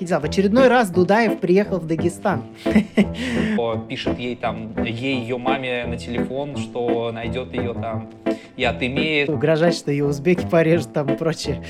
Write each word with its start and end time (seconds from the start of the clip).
Такие 0.00 0.08
дела. 0.08 0.20
В 0.20 0.24
очередной 0.24 0.68
раз 0.68 0.88
Дудаев 0.88 1.40
приехал 1.40 1.78
в 1.78 1.86
Дагестан. 1.86 2.44
Пишет 3.86 4.18
ей 4.18 4.34
там, 4.34 4.82
ей, 4.82 5.20
ее 5.20 5.36
маме 5.36 5.84
на 5.84 5.98
телефон, 5.98 6.56
что 6.56 7.12
найдет 7.12 7.52
ее 7.52 7.74
там 7.74 8.08
и 8.56 8.64
отымеет. 8.64 9.28
Угрожать, 9.28 9.74
что 9.74 9.90
ее 9.90 10.06
узбеки 10.06 10.46
порежут 10.50 10.94
там 10.94 11.12
и 11.12 11.18
прочее. 11.18 11.62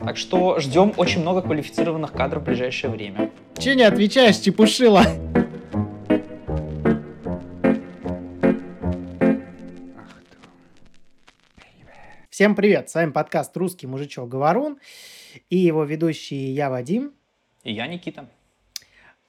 Так 0.00 0.16
что 0.16 0.58
ждем 0.58 0.94
очень 0.96 1.20
много 1.20 1.42
квалифицированных 1.42 2.10
кадров 2.10 2.42
в 2.42 2.46
ближайшее 2.46 2.90
время. 2.90 3.30
Че 3.56 3.76
не 3.76 3.84
отвечаешь, 3.84 4.38
чепушила? 4.38 5.02
Всем 12.30 12.56
привет, 12.56 12.90
с 12.90 12.94
вами 12.96 13.12
подкаст 13.12 13.56
«Русский 13.56 13.86
мужичок 13.86 14.28
Говорун» 14.28 14.78
и 15.50 15.56
его 15.56 15.84
ведущий 15.84 16.50
я, 16.50 16.68
Вадим. 16.68 17.12
И 17.66 17.72
я, 17.72 17.88
Никита. 17.88 18.28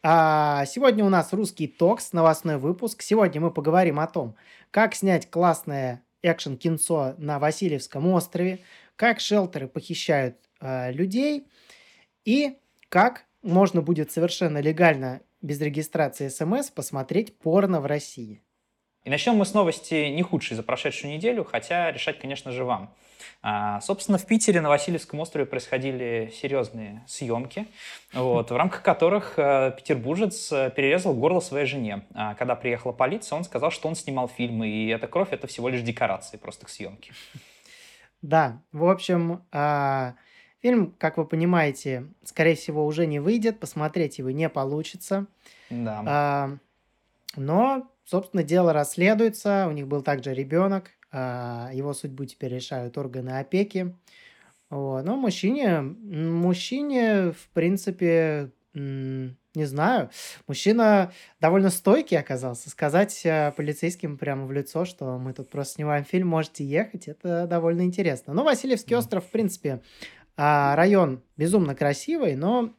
А 0.04 0.64
сегодня 0.68 1.04
у 1.04 1.09
нас 1.09 1.34
«Русский 1.34 1.68
токс», 1.68 2.14
новостной 2.14 2.59
выпуск. 2.59 3.02
Сегодня 3.02 3.41
мы 3.41 3.50
поговорим 3.50 4.00
о 4.00 4.05
том, 4.05 4.36
как 4.70 4.94
снять 4.94 5.28
классное 5.28 6.04
экшен-кинцо 6.22 7.16
на 7.18 7.40
Васильевском 7.40 8.08
острове, 8.09 8.59
как 8.95 9.22
шелтеры 9.22 9.68
похищают 9.68 10.38
э, 10.62 10.92
людей 10.92 11.48
и 12.26 12.59
как 12.90 13.26
можно 13.42 13.81
будет 13.81 14.12
совершенно 14.12 14.59
легально 14.59 15.22
без 15.42 15.59
регистрации 15.59 16.28
СМС 16.28 16.70
посмотреть 16.70 17.36
порно 17.40 17.81
в 17.81 17.88
России. 17.88 18.44
И 19.07 19.09
начнем 19.09 19.35
мы 19.35 19.45
с 19.45 19.53
новости 19.53 20.09
не 20.09 20.21
худшей 20.21 20.57
за 20.57 20.63
прошедшую 20.63 21.13
неделю, 21.13 21.45
хотя 21.45 21.93
решать, 21.93 22.20
конечно 22.20 22.52
же, 22.52 22.66
вам. 22.66 22.93
А, 23.41 23.80
собственно, 23.80 24.17
в 24.17 24.25
Питере 24.25 24.59
на 24.59 24.67
Васильевском 24.67 25.21
острове 25.21 25.45
происходили 25.45 26.30
серьезные 26.35 27.05
съемки, 27.07 27.67
вот, 28.11 28.52
в 28.52 28.57
рамках 28.57 28.81
которых 28.83 29.35
э, 29.39 29.73
петербуржец 29.77 30.52
э, 30.52 30.73
перерезал 30.75 31.13
горло 31.13 31.39
своей 31.39 31.66
жене. 31.66 32.05
А, 32.13 32.36
когда 32.36 32.55
приехала 32.55 32.91
полиция, 32.91 33.38
он 33.38 33.45
сказал, 33.45 33.72
что 33.72 33.88
он 33.88 33.95
снимал 33.95 34.27
фильмы, 34.27 34.67
и 34.67 34.89
эта 34.89 35.08
кровь— 35.08 35.30
это 35.31 35.47
всего 35.47 35.69
лишь 35.69 35.83
декорации 35.83 36.36
просто 36.36 36.66
к 36.66 36.69
съемке. 36.69 37.14
Да, 38.21 38.61
в 38.73 38.89
общем, 38.89 39.42
а, 39.53 40.16
фильм, 40.61 40.94
как 40.97 41.16
вы 41.16 41.25
понимаете, 41.25 42.08
скорее 42.25 42.55
всего, 42.55 42.86
уже 42.86 43.08
не 43.08 43.19
выйдет, 43.19 43.58
посмотреть 43.61 44.17
его 44.17 44.31
не 44.31 44.49
получится. 44.49 45.27
Да. 45.69 46.03
А, 46.05 46.58
но 47.38 47.88
Собственно, 48.08 48.41
дело 48.41 48.72
расследуется. 48.72 49.67
У 49.67 49.73
них 49.73 49.86
был 49.86 50.02
также 50.02 50.33
ребенок. 50.33 50.91
А, 51.11 51.69
его 51.73 51.94
судьбу 51.94 52.23
теперь 52.23 52.53
решают 52.53 52.97
органы 52.97 53.31
опеки. 53.31 53.94
Вот. 54.69 55.03
Но 55.03 55.17
мужчине, 55.17 55.81
мужчине, 55.81 57.33
в 57.33 57.49
принципе, 57.53 58.52
не 58.73 59.66
знаю, 59.66 60.09
мужчина 60.47 61.11
довольно 61.41 61.69
стойкий 61.69 62.17
оказался. 62.17 62.69
Сказать 62.69 63.25
э, 63.25 63.52
полицейским 63.58 64.17
прямо 64.17 64.45
в 64.45 64.53
лицо, 64.53 64.86
что 64.86 65.17
мы 65.17 65.33
тут 65.33 65.49
просто 65.49 65.75
снимаем 65.75 66.05
фильм, 66.05 66.30
можете 66.30 66.64
ехать, 66.64 67.09
это 67.09 67.45
довольно 67.45 67.81
интересно. 67.81 68.33
Но 68.33 68.44
Васильевский 68.45 68.95
остров, 68.95 69.25
в 69.25 69.31
принципе, 69.31 69.81
а, 70.38 70.75
район 70.75 71.23
безумно 71.36 71.75
красивый, 71.75 72.36
но 72.36 72.73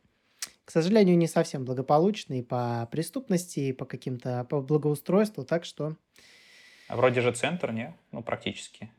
к 0.68 0.70
сожалению, 0.70 1.16
не 1.16 1.26
совсем 1.26 1.64
благополучный 1.64 2.42
по 2.42 2.86
преступности, 2.92 3.58
и 3.60 3.72
по 3.72 3.86
каким-то 3.86 4.44
по 4.50 4.60
благоустройству, 4.60 5.42
так 5.42 5.64
что... 5.64 5.96
А 6.88 6.96
вроде 6.96 7.22
же 7.22 7.32
центр, 7.32 7.72
не? 7.72 7.96
Ну, 8.12 8.22
практически. 8.22 8.90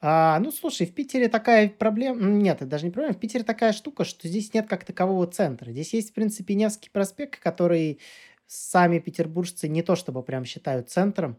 А, 0.00 0.38
ну, 0.38 0.52
слушай, 0.52 0.86
в 0.86 0.94
Питере 0.94 1.26
такая 1.26 1.68
проблема... 1.70 2.22
Нет, 2.22 2.58
это 2.58 2.66
даже 2.66 2.84
не 2.84 2.92
проблема. 2.92 3.14
В 3.14 3.18
Питере 3.18 3.42
такая 3.42 3.72
штука, 3.72 4.04
что 4.04 4.28
здесь 4.28 4.54
нет 4.54 4.68
как 4.68 4.84
такового 4.84 5.26
центра. 5.26 5.72
Здесь 5.72 5.92
есть, 5.92 6.10
в 6.10 6.14
принципе, 6.14 6.54
Невский 6.54 6.88
проспект, 6.88 7.40
который 7.40 7.98
сами 8.46 9.00
петербуржцы 9.00 9.66
не 9.66 9.82
то 9.82 9.96
чтобы 9.96 10.22
прям 10.22 10.44
считают 10.44 10.88
центром. 10.88 11.36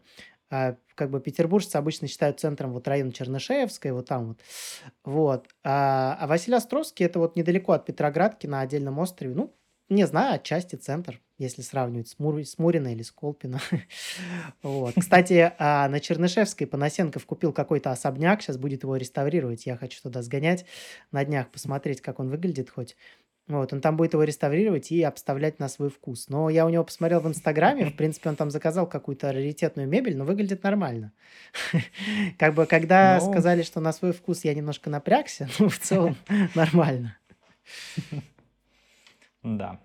А, 0.50 0.76
как 0.94 1.10
бы 1.10 1.20
петербуржцы 1.20 1.76
обычно 1.76 2.06
считают 2.06 2.38
центром 2.38 2.72
вот 2.72 2.86
район 2.86 3.10
Чернышеевской, 3.10 3.92
вот 3.92 4.06
там 4.06 4.28
вот. 4.28 4.40
Вот. 5.04 5.48
А, 5.64 6.16
а 6.20 6.26
Василий 6.28 6.56
Островский 6.56 7.06
это 7.06 7.18
вот 7.18 7.34
недалеко 7.34 7.72
от 7.72 7.86
Петроградки 7.86 8.46
на 8.46 8.60
отдельном 8.60 9.00
острове. 9.00 9.34
Ну, 9.34 9.52
не 9.88 10.06
знаю, 10.06 10.36
отчасти 10.36 10.76
центр, 10.76 11.20
если 11.38 11.62
сравнивать 11.62 12.08
с, 12.08 12.18
Мур... 12.18 12.44
с 12.44 12.58
Мурино 12.58 12.92
или 12.92 13.02
с 13.02 13.10
Колпино. 13.10 13.60
вот. 14.62 14.94
Кстати, 14.98 15.52
а 15.58 15.88
на 15.88 16.00
Чернышевской 16.00 16.66
Панасенков 16.66 17.26
купил 17.26 17.52
какой-то 17.52 17.90
особняк, 17.90 18.42
сейчас 18.42 18.56
будет 18.56 18.82
его 18.82 18.96
реставрировать. 18.96 19.66
Я 19.66 19.76
хочу 19.76 20.00
туда 20.02 20.22
сгонять 20.22 20.64
на 21.12 21.24
днях, 21.24 21.50
посмотреть, 21.50 22.00
как 22.00 22.20
он 22.20 22.30
выглядит 22.30 22.70
хоть. 22.70 22.96
Вот, 23.46 23.74
он 23.74 23.82
там 23.82 23.98
будет 23.98 24.14
его 24.14 24.22
реставрировать 24.22 24.90
и 24.90 25.02
обставлять 25.02 25.58
на 25.58 25.68
свой 25.68 25.90
вкус. 25.90 26.28
Но 26.30 26.48
я 26.48 26.64
у 26.64 26.70
него 26.70 26.82
посмотрел 26.82 27.20
в 27.20 27.28
Инстаграме, 27.28 27.84
в 27.84 27.94
принципе, 27.94 28.30
он 28.30 28.36
там 28.36 28.50
заказал 28.50 28.88
какую-то 28.88 29.32
раритетную 29.32 29.86
мебель, 29.86 30.16
но 30.16 30.24
выглядит 30.24 30.62
нормально. 30.62 31.12
Как 32.38 32.54
бы, 32.54 32.64
когда 32.64 33.18
ну. 33.20 33.30
сказали, 33.30 33.62
что 33.62 33.80
на 33.80 33.92
свой 33.92 34.12
вкус 34.12 34.44
я 34.44 34.54
немножко 34.54 34.88
напрягся, 34.88 35.48
ну, 35.58 35.68
в 35.68 35.78
целом 35.78 36.16
нормально. 36.54 37.18
Да. 39.44 39.78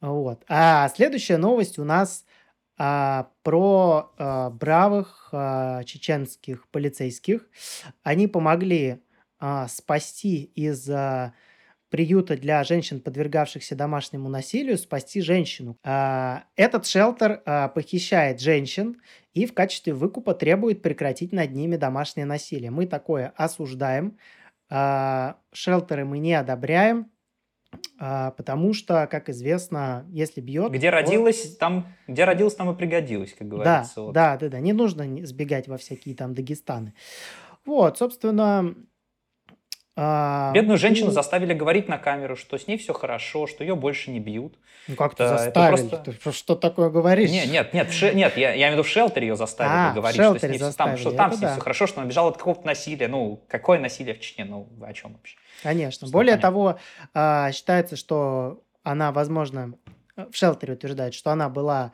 Вот. 0.00 0.42
А 0.48 0.88
следующая 0.88 1.36
новость 1.36 1.78
у 1.78 1.84
нас 1.84 2.24
а, 2.76 3.28
про 3.44 4.12
а, 4.18 4.50
бравых 4.50 5.28
а, 5.32 5.84
чеченских 5.84 6.66
полицейских. 6.68 7.48
Они 8.02 8.26
помогли 8.26 9.00
а, 9.38 9.68
спасти 9.68 10.44
из 10.56 10.88
а, 10.90 11.34
приюта 11.90 12.38
для 12.38 12.64
женщин, 12.64 13.00
подвергавшихся 13.00 13.76
домашнему 13.76 14.30
насилию, 14.30 14.78
спасти 14.78 15.20
женщину. 15.20 15.76
А, 15.84 16.44
этот 16.56 16.86
шелтер 16.86 17.42
а, 17.44 17.68
похищает 17.68 18.40
женщин 18.40 19.00
и 19.34 19.46
в 19.46 19.52
качестве 19.52 19.92
выкупа 19.92 20.34
требует 20.34 20.82
прекратить 20.82 21.32
над 21.32 21.52
ними 21.52 21.76
домашнее 21.76 22.24
насилие. 22.24 22.70
Мы 22.70 22.86
такое 22.86 23.34
осуждаем. 23.36 24.16
А, 24.70 25.36
шелтеры 25.52 26.06
мы 26.06 26.18
не 26.18 26.32
одобряем. 26.32 27.12
Потому 27.98 28.74
что, 28.74 29.06
как 29.06 29.28
известно, 29.28 30.04
если 30.10 30.40
бьет... 30.40 30.72
Где 30.72 30.90
родилась, 30.90 31.56
там, 31.56 31.86
где 32.08 32.24
родилась, 32.24 32.54
там 32.54 32.70
и 32.70 32.76
пригодилась, 32.76 33.32
как 33.32 33.48
говорится. 33.48 33.94
Да, 33.96 34.02
вот. 34.02 34.12
да, 34.12 34.36
да, 34.36 34.48
да. 34.48 34.60
Не 34.60 34.72
нужно 34.72 35.24
сбегать 35.24 35.68
во 35.68 35.76
всякие 35.76 36.14
там 36.14 36.34
Дагестаны. 36.34 36.94
Вот, 37.64 37.98
собственно, 37.98 38.74
а, 39.94 40.52
Бедную 40.54 40.78
женщину 40.78 41.08
ну, 41.08 41.12
заставили 41.12 41.52
говорить 41.52 41.86
на 41.86 41.98
камеру, 41.98 42.34
что 42.34 42.56
с 42.56 42.66
ней 42.66 42.78
все 42.78 42.94
хорошо, 42.94 43.46
что 43.46 43.62
ее 43.62 43.74
больше 43.74 44.10
не 44.10 44.20
бьют. 44.20 44.58
Ну 44.88 44.96
как 44.96 45.14
то 45.14 45.28
заставили? 45.28 45.88
Просто... 45.88 46.12
Ты 46.12 46.32
что 46.32 46.56
такое 46.56 46.88
говоришь? 46.88 47.30
Нет, 47.30 47.50
нет, 47.50 47.74
нет, 47.74 47.90
ше... 47.90 48.14
нет 48.14 48.38
я, 48.38 48.54
я 48.54 48.68
имею 48.68 48.70
в 48.70 48.72
виду 48.72 48.82
в 48.84 48.88
шелтере 48.88 49.28
ее 49.28 49.36
заставили 49.36 49.90
а, 49.90 49.92
говорить, 49.92 50.20
что 50.20 50.38
с 50.38 50.42
ней 50.42 50.58
заставили. 50.58 50.96
там, 50.96 50.98
что 50.98 51.10
там 51.12 51.32
с 51.32 51.34
ней 51.36 51.42
да. 51.42 51.52
все 51.52 51.60
хорошо, 51.60 51.86
что 51.86 52.00
она 52.00 52.08
бежала 52.08 52.30
от 52.30 52.38
какого-то 52.38 52.66
насилия. 52.66 53.06
Ну, 53.06 53.42
какое 53.48 53.78
насилие 53.78 54.14
в 54.14 54.20
Чечне? 54.20 54.46
Ну, 54.46 54.66
о 54.80 54.92
чем 54.94 55.12
вообще? 55.12 55.36
Конечно. 55.62 56.06
Что 56.06 56.12
Более 56.12 56.36
понятно. 56.36 56.48
того, 56.48 56.78
а, 57.12 57.52
считается, 57.52 57.96
что 57.96 58.62
она, 58.82 59.12
возможно, 59.12 59.74
в 60.16 60.34
шелтере 60.34 60.72
утверждает, 60.72 61.12
что 61.12 61.30
она 61.30 61.50
была 61.50 61.92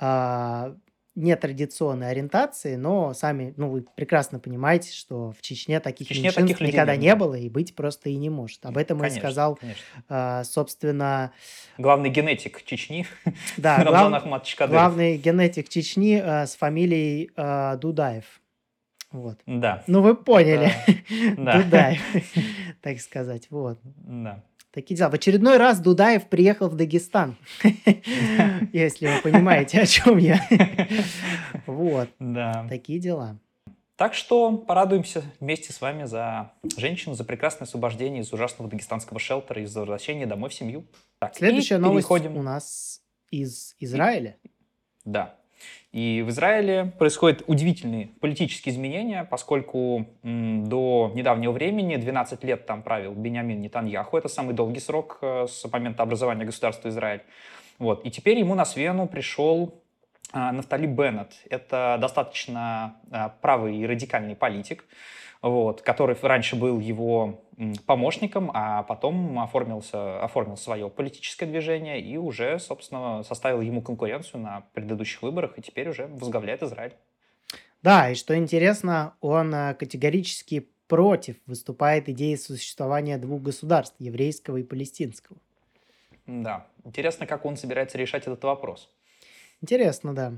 а, 0.00 0.74
нетрадиционной 1.14 2.10
ориентации, 2.10 2.76
но 2.76 3.12
сами, 3.14 3.52
ну, 3.56 3.70
вы 3.70 3.84
прекрасно 3.94 4.38
понимаете, 4.38 4.92
что 4.92 5.32
в 5.32 5.42
Чечне 5.42 5.80
таких 5.80 6.06
в 6.06 6.10
Чечне 6.10 6.24
меньшинств 6.24 6.58
таких 6.58 6.60
никогда 6.72 6.96
не 6.96 7.14
было 7.14 7.34
и 7.34 7.48
быть 7.48 7.74
просто 7.74 8.10
и 8.10 8.16
не 8.16 8.30
может. 8.30 8.64
Об 8.64 8.76
этом 8.76 8.98
конечно, 8.98 9.16
и 9.16 9.20
сказал, 9.20 9.56
конечно. 9.56 9.82
А, 10.08 10.44
собственно... 10.44 11.32
Главный 11.78 12.10
генетик 12.10 12.62
Чечни, 12.64 13.06
да, 13.56 13.84
глав... 13.84 14.40
главный 14.68 15.16
генетик 15.16 15.68
Чечни 15.68 16.20
а, 16.22 16.46
с 16.46 16.54
фамилией 16.54 17.30
а, 17.36 17.76
Дудаев. 17.76 18.40
Вот. 19.10 19.40
Да. 19.44 19.82
Ну, 19.88 20.02
вы 20.02 20.14
поняли. 20.14 20.72
Да. 21.36 21.58
Дудаев, 21.62 22.00
так 22.80 23.00
сказать. 23.00 23.48
Вот. 23.50 23.80
Да. 23.82 24.44
Такие 24.72 24.96
дела. 24.96 25.10
В 25.10 25.14
очередной 25.14 25.56
раз 25.56 25.80
Дудаев 25.80 26.28
приехал 26.28 26.68
в 26.68 26.76
Дагестан. 26.76 27.36
Если 28.72 29.08
вы 29.08 29.20
понимаете, 29.22 29.80
о 29.80 29.86
чем 29.86 30.18
я. 30.18 30.40
Вот. 31.66 32.08
Такие 32.68 32.98
дела. 32.98 33.38
Так 33.96 34.14
что 34.14 34.56
порадуемся 34.56 35.22
вместе 35.40 35.72
с 35.72 35.80
вами 35.80 36.04
за 36.04 36.52
женщину, 36.76 37.14
за 37.14 37.24
прекрасное 37.24 37.66
освобождение 37.66 38.22
из 38.22 38.32
ужасного 38.32 38.70
дагестанского 38.70 39.20
шелтера 39.20 39.60
и 39.60 39.66
за 39.66 39.80
возвращение 39.80 40.26
домой 40.26 40.48
в 40.50 40.54
семью. 40.54 40.86
Так, 41.18 41.36
Следующая 41.36 41.76
новость 41.76 42.08
переходим... 42.08 42.36
у 42.38 42.42
нас 42.42 43.02
из 43.30 43.74
Израиля. 43.78 44.38
Да. 45.04 45.34
И 45.92 46.22
в 46.24 46.30
Израиле 46.30 46.92
происходят 46.98 47.42
удивительные 47.48 48.10
политические 48.20 48.72
изменения, 48.72 49.24
поскольку 49.24 50.06
до 50.22 51.10
недавнего 51.14 51.50
времени, 51.50 51.96
12 51.96 52.44
лет 52.44 52.64
там 52.64 52.82
правил 52.82 53.12
Бениамин 53.12 53.60
Нетаньяху, 53.60 54.16
это 54.16 54.28
самый 54.28 54.54
долгий 54.54 54.78
срок 54.78 55.18
э, 55.20 55.46
с 55.48 55.68
момента 55.68 56.04
образования 56.04 56.44
государства 56.44 56.88
Израиль. 56.90 57.22
Вот. 57.80 58.06
И 58.06 58.10
теперь 58.10 58.38
ему 58.38 58.54
на 58.54 58.64
смену 58.64 59.08
пришел 59.08 59.82
а, 60.32 60.52
Нафтали 60.52 60.86
Беннет. 60.86 61.32
Это 61.48 61.98
достаточно 62.00 62.96
а, 63.10 63.30
правый 63.40 63.76
и 63.76 63.86
радикальный 63.86 64.36
политик, 64.36 64.84
вот, 65.42 65.82
который 65.82 66.16
раньше 66.20 66.56
был 66.56 66.80
его 66.80 67.40
помощником, 67.86 68.50
а 68.54 68.82
потом 68.82 69.38
оформился, 69.38 70.22
оформил 70.22 70.56
свое 70.56 70.88
политическое 70.88 71.46
движение 71.46 72.00
и 72.00 72.16
уже, 72.16 72.58
собственно, 72.58 73.22
составил 73.22 73.60
ему 73.60 73.82
конкуренцию 73.82 74.40
на 74.40 74.62
предыдущих 74.72 75.22
выборах 75.22 75.58
и 75.58 75.62
теперь 75.62 75.88
уже 75.88 76.06
возглавляет 76.06 76.62
Израиль. 76.62 76.94
Да, 77.82 78.10
и 78.10 78.14
что 78.14 78.36
интересно, 78.36 79.14
он 79.20 79.54
а, 79.54 79.74
категорически 79.74 80.68
против 80.86 81.36
выступает 81.46 82.08
идеи 82.08 82.34
существования 82.34 83.16
двух 83.16 83.42
государств, 83.42 83.96
еврейского 83.98 84.58
и 84.58 84.62
палестинского. 84.62 85.38
Да, 86.26 86.66
интересно, 86.84 87.26
как 87.26 87.44
он 87.46 87.56
собирается 87.56 87.96
решать 87.96 88.22
этот 88.22 88.42
вопрос. 88.44 88.90
Интересно, 89.62 90.14
да. 90.14 90.32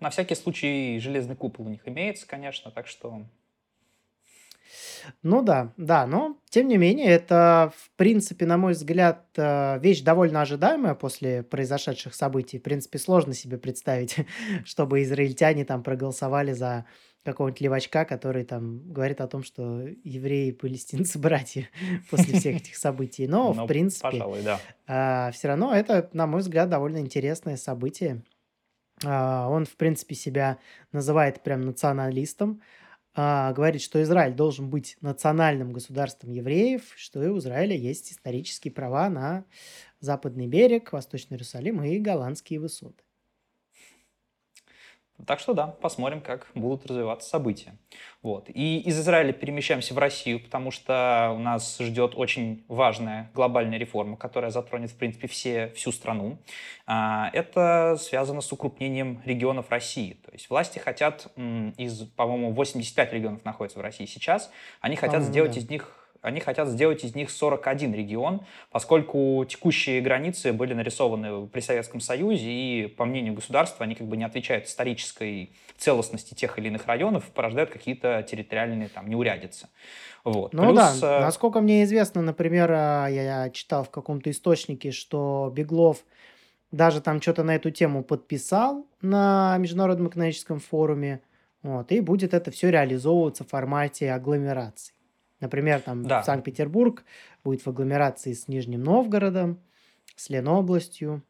На 0.00 0.10
всякий 0.10 0.34
случай 0.34 0.98
железный 0.98 1.36
купол 1.36 1.66
у 1.66 1.68
них 1.68 1.86
имеется, 1.86 2.26
конечно, 2.26 2.70
так 2.70 2.86
что... 2.86 3.24
Ну 5.22 5.42
да, 5.42 5.72
да, 5.76 6.06
но 6.06 6.38
тем 6.48 6.68
не 6.68 6.76
менее, 6.76 7.08
это, 7.08 7.72
в 7.76 7.90
принципе, 7.96 8.46
на 8.46 8.56
мой 8.56 8.72
взгляд, 8.72 9.26
э, 9.36 9.78
вещь 9.80 10.02
довольно 10.02 10.42
ожидаемая 10.42 10.94
после 10.94 11.42
произошедших 11.42 12.14
событий. 12.14 12.58
В 12.58 12.62
принципе, 12.62 12.98
сложно 12.98 13.34
себе 13.34 13.58
представить, 13.58 14.16
чтобы 14.64 15.02
израильтяне 15.02 15.64
там 15.64 15.82
проголосовали 15.82 16.52
за 16.52 16.86
какого-нибудь 17.24 17.60
левачка, 17.60 18.04
который 18.04 18.44
там 18.44 18.92
говорит 18.92 19.20
о 19.20 19.28
том, 19.28 19.44
что 19.44 19.82
евреи 20.04 20.48
и 20.48 20.52
палестинцы 20.52 21.18
братья 21.20 21.68
после 22.10 22.38
всех 22.38 22.56
этих 22.56 22.76
событий. 22.76 23.26
Но, 23.28 23.52
в 23.52 23.56
Ну, 23.56 23.66
принципе, 23.66 24.02
пожалуй, 24.10 24.40
да. 24.42 25.30
все 25.32 25.48
равно 25.48 25.72
это, 25.74 26.10
на 26.12 26.26
мой 26.26 26.40
взгляд, 26.40 26.68
довольно 26.68 26.98
интересное 26.98 27.56
событие. 27.56 28.22
А, 29.04 29.48
Он, 29.48 29.64
в 29.64 29.76
принципе, 29.76 30.14
себя 30.14 30.58
называет 30.92 31.42
прям 31.42 31.60
националистом, 31.62 32.60
а, 33.14 33.52
говорит, 33.52 33.82
что 33.82 34.02
Израиль 34.02 34.34
должен 34.34 34.70
быть 34.70 34.96
национальным 35.00 35.72
государством 35.72 36.30
евреев, 36.30 36.92
что 36.96 37.20
у 37.20 37.38
Израиля 37.38 37.76
есть 37.76 38.12
исторические 38.12 38.72
права 38.72 39.10
на 39.10 39.44
Западный 40.00 40.46
берег, 40.46 40.92
Восточный 40.92 41.36
Иерусалим 41.36 41.82
и 41.82 41.98
голландские 41.98 42.58
высоты. 42.60 43.02
Так 45.26 45.38
что 45.38 45.54
да, 45.54 45.68
посмотрим, 45.68 46.20
как 46.20 46.48
будут 46.54 46.86
развиваться 46.86 47.28
события. 47.28 47.76
Вот. 48.22 48.48
И 48.48 48.80
из 48.80 48.98
Израиля 48.98 49.32
перемещаемся 49.32 49.94
в 49.94 49.98
Россию, 49.98 50.40
потому 50.40 50.70
что 50.70 51.32
у 51.34 51.38
нас 51.38 51.78
ждет 51.78 52.14
очень 52.16 52.64
важная 52.66 53.30
глобальная 53.34 53.78
реформа, 53.78 54.16
которая 54.16 54.50
затронет, 54.50 54.90
в 54.90 54.96
принципе, 54.96 55.28
все, 55.28 55.68
всю 55.76 55.92
страну. 55.92 56.38
А, 56.86 57.30
Это 57.32 57.96
связано 58.00 58.40
с 58.40 58.50
укрупнением 58.52 59.22
регионов 59.24 59.70
России. 59.70 60.14
То 60.24 60.32
есть 60.32 60.50
власти 60.50 60.78
хотят 60.78 61.28
из, 61.76 62.00
по-моему, 62.16 62.52
85 62.52 63.12
регионов 63.12 63.44
находятся 63.44 63.78
в 63.78 63.82
России 63.82 64.06
сейчас, 64.06 64.50
они 64.80 64.96
хотят 64.96 65.14
По-моему, 65.14 65.32
сделать 65.32 65.54
да. 65.54 65.60
из 65.60 65.70
них 65.70 66.01
они 66.22 66.38
хотят 66.40 66.68
сделать 66.68 67.04
из 67.04 67.14
них 67.14 67.30
41 67.30 67.92
регион, 67.92 68.42
поскольку 68.70 69.44
текущие 69.46 70.00
границы 70.00 70.52
были 70.52 70.72
нарисованы 70.72 71.48
при 71.48 71.60
Советском 71.60 72.00
Союзе, 72.00 72.48
и, 72.48 72.86
по 72.86 73.04
мнению 73.04 73.34
государства, 73.34 73.84
они 73.84 73.96
как 73.96 74.06
бы 74.06 74.16
не 74.16 74.24
отвечают 74.24 74.66
исторической 74.66 75.50
целостности 75.76 76.34
тех 76.34 76.58
или 76.58 76.68
иных 76.68 76.86
районов, 76.86 77.24
порождают 77.34 77.70
какие-то 77.70 78.22
территориальные 78.22 78.88
там 78.88 79.10
неурядицы. 79.10 79.68
Вот. 80.22 80.52
Ну 80.52 80.72
да, 80.72 80.90
Плюс, 80.90 81.02
э, 81.02 81.20
насколько 81.20 81.60
мне 81.60 81.82
известно, 81.82 82.22
например, 82.22 82.70
а, 82.72 83.08
я 83.08 83.50
читал 83.50 83.82
в 83.82 83.90
каком-то 83.90 84.30
источнике, 84.30 84.92
что 84.92 85.52
Беглов 85.52 86.04
даже 86.70 87.00
там 87.00 87.20
что-то 87.20 87.42
на 87.42 87.56
эту 87.56 87.72
тему 87.72 88.04
подписал 88.04 88.86
на 89.00 89.56
Международном 89.58 90.08
экономическом 90.08 90.60
форуме, 90.60 91.20
вот, 91.64 91.90
и 91.90 92.00
будет 92.00 92.32
это 92.32 92.52
все 92.52 92.70
реализовываться 92.70 93.42
в 93.42 93.48
формате 93.48 94.12
агломераций. 94.12 94.94
Например, 95.42 95.80
там 95.80 96.04
да, 96.04 96.22
Санкт-Петербург 96.22 97.04
будет 97.44 97.62
в 97.62 97.68
агломерации 97.68 98.32
с 98.32 98.46
Нижним 98.46 98.82
Новгородом, 98.82 99.60
с 100.16 100.30
Ленобластью. 100.30 101.22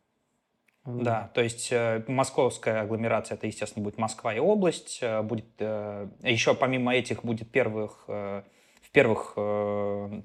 Да, 0.85 1.31
то 1.33 1.41
есть 1.41 1.73
э, 1.73 2.05
московская 2.09 2.83
агломерация, 2.83 3.37
это, 3.37 3.47
естественно, 3.47 3.85
будет 3.85 3.99
Москва 3.99 4.35
и 4.35 4.39
область. 4.39 4.99
э, 5.01 5.23
будет, 5.23 5.47
э, 5.61 6.09
еще 6.23 6.55
помимо 6.55 6.95
этих 6.95 7.25
будет 7.25 7.51
первых, 7.51 8.05
э, 8.09 8.43
в 8.83 8.91
первых, 8.91 9.33
э, 9.37 9.41
в 9.41 10.23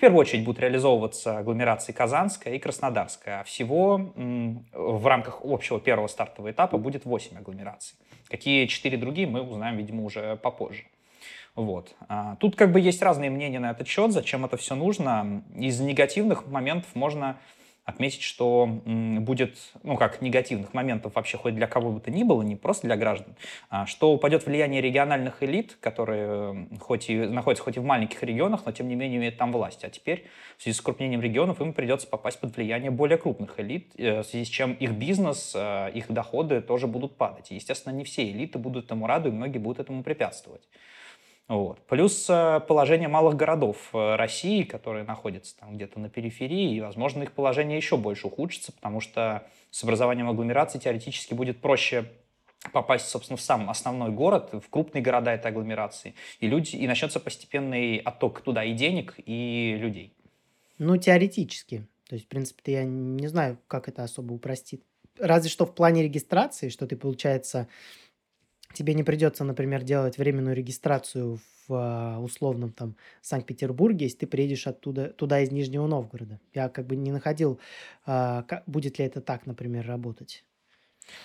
первую 0.00 0.20
очередь 0.20 0.44
будут 0.44 0.60
реализовываться 0.60 1.38
агломерации 1.38 1.92
Казанская 1.92 2.54
и 2.54 2.58
Краснодарская. 2.58 3.40
А 3.40 3.44
всего 3.44 4.12
в 4.72 5.06
рамках 5.06 5.40
общего 5.44 5.80
первого 5.80 6.06
стартового 6.06 6.52
этапа 6.52 6.78
будет 6.78 7.04
8 7.04 7.38
агломераций. 7.38 7.98
Какие 8.28 8.66
четыре 8.66 8.98
другие, 8.98 9.26
мы 9.26 9.42
узнаем, 9.42 9.78
видимо, 9.78 10.04
уже 10.04 10.36
попозже. 10.36 10.84
Вот. 11.54 11.94
А, 12.08 12.36
Тут 12.36 12.56
как 12.56 12.72
бы 12.72 12.80
есть 12.80 13.02
разные 13.02 13.30
мнения 13.30 13.58
на 13.58 13.70
этот 13.72 13.88
счет, 13.88 14.12
зачем 14.12 14.44
это 14.44 14.56
все 14.56 14.74
нужно. 14.74 15.42
Из 15.56 15.80
негативных 15.80 16.46
моментов 16.46 16.94
можно 16.94 17.38
отметить, 17.90 18.22
что 18.22 18.66
будет, 18.66 19.58
ну 19.82 19.96
как 19.96 20.22
негативных 20.22 20.72
моментов 20.74 21.14
вообще 21.14 21.36
хоть 21.38 21.54
для 21.54 21.66
кого 21.66 21.90
бы 21.90 22.00
то 22.00 22.10
ни 22.10 22.22
было, 22.22 22.42
не 22.42 22.56
просто 22.56 22.86
для 22.86 22.96
граждан, 22.96 23.34
а, 23.68 23.86
что 23.86 24.12
упадет 24.12 24.46
влияние 24.46 24.80
региональных 24.80 25.42
элит, 25.42 25.76
которые 25.80 26.68
хоть 26.80 27.10
и 27.10 27.16
находятся 27.18 27.64
хоть 27.64 27.76
и 27.76 27.80
в 27.80 27.84
маленьких 27.84 28.22
регионах, 28.22 28.62
но 28.64 28.72
тем 28.72 28.88
не 28.88 28.94
менее 28.94 29.18
имеют 29.18 29.36
там 29.36 29.52
власть. 29.52 29.84
А 29.84 29.90
теперь 29.90 30.26
в 30.56 30.62
связи 30.62 30.76
с 30.76 30.80
укрупнением 30.80 31.20
регионов 31.20 31.60
им 31.60 31.72
придется 31.72 32.06
попасть 32.06 32.40
под 32.40 32.56
влияние 32.56 32.90
более 32.90 33.18
крупных 33.18 33.58
элит, 33.60 33.92
э, 33.96 34.22
в 34.22 34.24
связи 34.24 34.44
с 34.44 34.48
чем 34.48 34.72
их 34.74 34.92
бизнес, 34.92 35.52
э, 35.54 35.90
их 35.92 36.10
доходы 36.10 36.60
тоже 36.60 36.86
будут 36.86 37.16
падать. 37.16 37.50
И, 37.50 37.54
естественно, 37.56 37.92
не 37.92 38.04
все 38.04 38.30
элиты 38.30 38.58
будут 38.58 38.86
этому 38.86 39.06
рады, 39.06 39.28
и 39.28 39.32
многие 39.32 39.58
будут 39.58 39.80
этому 39.80 40.02
препятствовать. 40.02 40.62
Вот. 41.50 41.80
Плюс 41.88 42.26
э, 42.30 42.60
положение 42.68 43.08
малых 43.08 43.34
городов 43.34 43.76
э, 43.92 44.14
России, 44.14 44.62
которые 44.62 45.04
находятся 45.04 45.58
там 45.58 45.74
где-то 45.74 45.98
на 45.98 46.08
периферии, 46.08 46.76
и, 46.76 46.80
возможно, 46.80 47.24
их 47.24 47.32
положение 47.32 47.76
еще 47.76 47.96
больше 47.96 48.28
ухудшится, 48.28 48.70
потому 48.70 49.00
что 49.00 49.44
с 49.72 49.82
образованием 49.82 50.30
агломерации 50.30 50.78
теоретически 50.78 51.34
будет 51.34 51.60
проще 51.60 52.04
попасть, 52.72 53.08
собственно, 53.08 53.36
в 53.36 53.40
сам 53.40 53.68
основной 53.68 54.12
город, 54.12 54.50
в 54.52 54.70
крупные 54.70 55.02
города 55.02 55.32
этой 55.32 55.50
агломерации, 55.50 56.14
и, 56.38 56.46
люди, 56.46 56.76
и 56.76 56.86
начнется 56.86 57.18
постепенный 57.18 57.96
отток 57.96 58.42
туда 58.42 58.62
и 58.62 58.72
денег, 58.72 59.16
и 59.16 59.76
людей. 59.76 60.14
Ну, 60.78 60.98
теоретически. 60.98 61.84
То 62.08 62.14
есть, 62.14 62.26
в 62.26 62.28
принципе, 62.28 62.74
я 62.74 62.84
не 62.84 63.26
знаю, 63.26 63.58
как 63.66 63.88
это 63.88 64.04
особо 64.04 64.34
упростит. 64.34 64.84
Разве 65.18 65.50
что 65.50 65.66
в 65.66 65.74
плане 65.74 66.04
регистрации, 66.04 66.68
что 66.68 66.86
ты, 66.86 66.96
получается, 66.96 67.66
тебе 68.72 68.94
не 68.94 69.02
придется, 69.02 69.44
например, 69.44 69.82
делать 69.82 70.18
временную 70.18 70.56
регистрацию 70.56 71.38
в 71.68 71.74
а, 71.74 72.18
условном 72.20 72.72
там 72.72 72.96
Санкт-Петербурге, 73.22 74.06
если 74.06 74.18
ты 74.18 74.26
приедешь 74.26 74.66
оттуда, 74.66 75.08
туда 75.08 75.40
из 75.40 75.50
Нижнего 75.50 75.86
Новгорода. 75.86 76.40
Я 76.54 76.68
как 76.68 76.86
бы 76.86 76.96
не 76.96 77.12
находил, 77.12 77.60
а, 78.06 78.44
будет 78.66 78.98
ли 78.98 79.04
это 79.04 79.20
так, 79.20 79.46
например, 79.46 79.86
работать. 79.86 80.44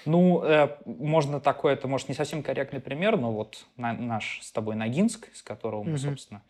Ну, 0.05 0.43
э, 0.43 0.69
можно 0.85 1.39
такой, 1.39 1.73
это 1.73 1.87
может 1.87 2.09
не 2.09 2.15
совсем 2.15 2.43
корректный 2.43 2.79
пример, 2.79 3.17
но 3.17 3.31
вот 3.31 3.65
на- 3.77 3.93
наш 3.93 4.39
с 4.41 4.51
тобой 4.51 4.75
Ногинск, 4.75 5.29
из 5.33 5.41
которого 5.41 5.83
мы, 5.83 5.91
Мгм. 5.91 5.97
собственно, 5.99 6.41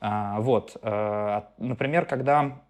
а, 0.00 0.40
вот, 0.40 0.76
э, 0.82 1.42
например, 1.58 2.06
когда 2.06 2.60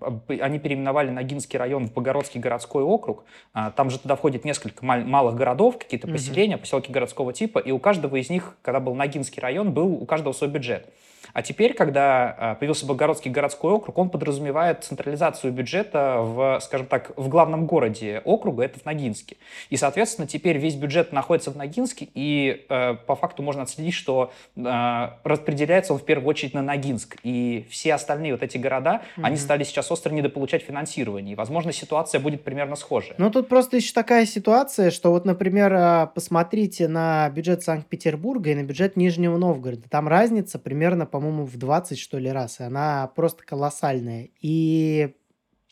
об- 0.00 0.30
они 0.30 0.58
переименовали 0.58 1.10
Ногинский 1.10 1.58
район 1.58 1.86
в 1.86 1.92
Богородский 1.92 2.40
городской 2.40 2.82
округ, 2.82 3.24
а, 3.52 3.70
там 3.70 3.90
же 3.90 3.98
туда 3.98 4.16
входит 4.16 4.44
несколько 4.44 4.84
мал- 4.84 5.04
малых 5.04 5.34
городов, 5.36 5.78
какие-то 5.78 6.06
Мгм. 6.06 6.16
поселения, 6.16 6.58
поселки 6.58 6.92
городского 6.92 7.32
типа, 7.32 7.58
и 7.58 7.70
у 7.70 7.78
каждого 7.78 8.16
из 8.16 8.30
них, 8.30 8.56
когда 8.62 8.80
был 8.80 8.94
Ногинский 8.94 9.40
район, 9.40 9.72
был 9.72 9.92
у 9.94 10.06
каждого 10.06 10.32
свой 10.32 10.50
бюджет. 10.50 10.88
А 11.32 11.42
теперь, 11.42 11.74
когда 11.74 12.34
а, 12.38 12.54
появился 12.54 12.86
Богородский 12.86 13.30
городской 13.30 13.72
округ, 13.72 13.96
он 13.98 14.10
подразумевает 14.10 14.84
централизацию 14.84 15.52
бюджета 15.52 16.18
в, 16.20 16.58
скажем 16.62 16.86
так, 16.86 17.12
в 17.16 17.28
главном 17.28 17.66
городе 17.66 18.20
округа, 18.24 18.64
это 18.64 18.78
в 18.78 18.84
Ногинске. 18.84 19.36
И, 19.70 19.76
соответственно, 19.76 20.26
теперь 20.26 20.58
весь 20.58 20.74
бюджет 20.74 21.12
находится 21.12 21.50
в 21.50 21.56
Ногинске, 21.56 22.08
и 22.14 22.66
э, 22.68 22.94
по 23.06 23.14
факту 23.16 23.42
можно 23.42 23.62
отследить, 23.62 23.94
что 23.94 24.32
э, 24.56 25.08
распределяется 25.24 25.92
он 25.94 25.98
в 25.98 26.04
первую 26.04 26.28
очередь 26.28 26.54
на 26.54 26.62
Ногинск. 26.62 27.16
И 27.22 27.66
все 27.70 27.94
остальные 27.94 28.32
вот 28.32 28.42
эти 28.42 28.58
города, 28.58 29.02
они 29.16 29.36
Мгм. 29.36 29.42
стали 29.42 29.64
сейчас 29.64 29.90
остро 29.90 30.10
недополучать 30.12 30.62
финансирование. 30.62 31.32
И, 31.32 31.36
возможно, 31.36 31.72
ситуация 31.72 32.20
будет 32.20 32.42
примерно 32.44 32.76
схожая. 32.76 33.14
Ну, 33.18 33.30
тут 33.30 33.48
просто 33.48 33.76
еще 33.76 33.92
такая 33.92 34.26
ситуация, 34.26 34.90
что 34.90 35.10
вот, 35.10 35.24
например, 35.24 35.72
а, 35.74 36.06
посмотрите 36.06 36.88
на 36.88 37.28
бюджет 37.30 37.62
Санкт-Петербурга 37.62 38.50
и 38.50 38.54
на 38.54 38.62
бюджет 38.62 38.96
Нижнего 38.96 39.36
Новгорода. 39.36 39.88
Там 39.88 40.08
разница 40.08 40.58
примерно, 40.58 41.06
по-моему, 41.14 41.44
в 41.44 41.56
20, 41.58 41.96
что 41.96 42.18
ли, 42.18 42.28
раз. 42.28 42.58
И 42.58 42.64
она 42.64 43.06
просто 43.06 43.44
колоссальная. 43.44 44.30
И, 44.40 45.14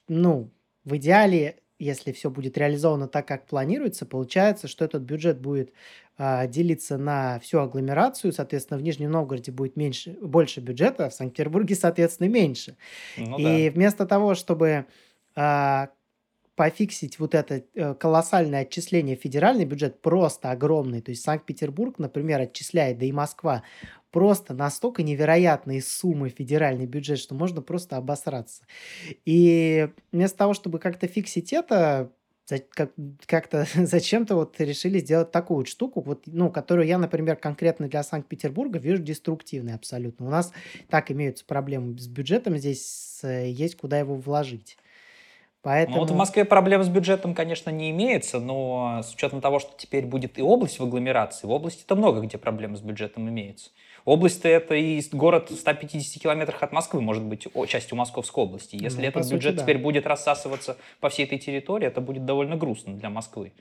ну, 0.07 0.53
в 0.85 0.97
идеале, 0.99 1.57
если 1.81 2.13
все 2.13 2.31
будет 2.31 2.57
реализовано 2.57 3.09
так, 3.09 3.27
как 3.27 3.47
планируется, 3.47 4.07
получается, 4.07 4.69
что 4.69 4.85
этот 4.85 5.03
бюджет 5.03 5.41
будет 5.41 5.73
а, 6.17 6.47
делиться 6.47 6.97
на 6.97 7.41
всю 7.41 7.59
агломерацию. 7.59 8.33
Соответственно, 8.33 8.79
в 8.79 8.85
Нижнем 8.85 9.11
Новгороде 9.11 9.51
будет 9.51 9.75
меньше, 9.75 10.17
больше 10.23 10.61
бюджета, 10.61 11.07
а 11.07 11.11
в 11.11 11.15
Санкт-Петербурге, 11.15 11.75
соответственно, 11.75 12.29
меньше. 12.29 12.77
Ну 13.17 13.37
да. 13.37 13.43
И 13.43 13.71
вместо 13.71 14.07
того, 14.07 14.37
чтобы 14.37 14.87
а, 15.35 15.89
пофиксить 16.55 17.19
вот 17.19 17.35
это 17.35 17.65
э, 17.75 17.95
колоссальное 17.95 18.63
отчисление 18.63 19.17
в 19.17 19.21
федеральный 19.21 19.65
бюджет, 19.65 20.01
просто 20.03 20.51
огромный. 20.51 21.01
То 21.01 21.11
есть 21.11 21.25
Санкт-Петербург, 21.25 21.99
например, 21.99 22.43
отчисляет, 22.43 22.99
да 22.99 23.07
и 23.07 23.13
Москва, 23.13 23.63
просто 24.13 24.55
настолько 24.55 25.03
невероятные 25.03 25.83
суммы 25.83 26.29
федеральный 26.29 26.87
бюджет, 26.87 27.19
что 27.19 27.35
можно 27.35 27.63
просто 27.63 27.97
обосраться. 27.97 28.63
И 29.25 29.89
вместо 30.13 30.39
того, 30.39 30.55
чтобы 30.55 30.79
как-то 30.79 31.09
фиксить 31.09 31.53
это, 31.53 32.13
как-то 33.27 33.67
зачем-то 33.75 34.37
вот 34.37 34.61
решили 34.61 34.99
сделать 34.99 35.33
такую 35.33 35.59
вот 35.59 35.69
штуку, 35.69 36.03
вот, 36.03 36.25
ну, 36.27 36.51
которую 36.51 36.87
я, 36.87 36.99
например, 36.99 37.37
конкретно 37.37 37.89
для 37.89 38.03
Санкт-Петербурга 38.03 38.79
вижу 38.79 39.03
деструктивной 39.03 39.75
абсолютно. 39.75 40.27
У 40.27 40.31
нас 40.31 40.53
так 40.89 41.11
имеются 41.11 41.45
проблемы 41.45 41.99
с 41.99 42.07
бюджетом, 42.07 42.57
здесь 42.59 43.21
есть 43.25 43.77
куда 43.77 43.99
его 43.99 44.15
вложить. 44.15 44.77
Поэтому... 45.63 45.99
Ну 45.99 46.03
вот 46.03 46.11
в 46.11 46.17
Москве 46.17 46.45
проблем 46.45 46.83
с 46.83 46.89
бюджетом, 46.89 47.35
конечно, 47.35 47.71
не 47.71 47.91
имеется, 47.91 48.41
но 48.41 49.01
с 49.05 49.15
учетом 49.15 49.41
того, 49.41 49.61
что 49.61 49.73
теперь 49.79 50.05
будет 50.05 50.37
и 50.39 50.43
область 50.43 50.81
в 50.81 50.83
агломерации, 50.83 51.47
в 51.47 51.51
области-то 51.51 51.95
много 51.95 52.21
где 52.21 52.37
проблем 52.37 52.77
с 52.77 52.81
бюджетом 52.81 53.29
имеется. 53.29 53.71
Область-то 54.05 54.49
это 54.49 54.75
и 54.75 55.01
город 55.13 55.51
в 55.51 55.57
150 55.57 56.23
километрах 56.23 56.63
от 56.63 56.73
Москвы, 56.73 57.01
может 57.01 57.25
быть, 57.25 57.47
частью 57.69 57.97
Московской 57.97 58.45
области. 58.45 58.77
Если 58.77 59.03
ну, 59.03 59.09
этот 59.09 59.31
бюджет 59.31 59.57
да. 59.57 59.63
теперь 59.63 59.79
будет 59.79 60.07
рассасываться 60.07 60.77
по 61.01 61.09
всей 61.09 61.25
этой 61.25 61.39
территории, 61.39 61.87
это 61.87 62.01
будет 62.01 62.25
довольно 62.25 62.57
грустно 62.57 62.95
для 62.95 63.11
Москвы. 63.11 63.53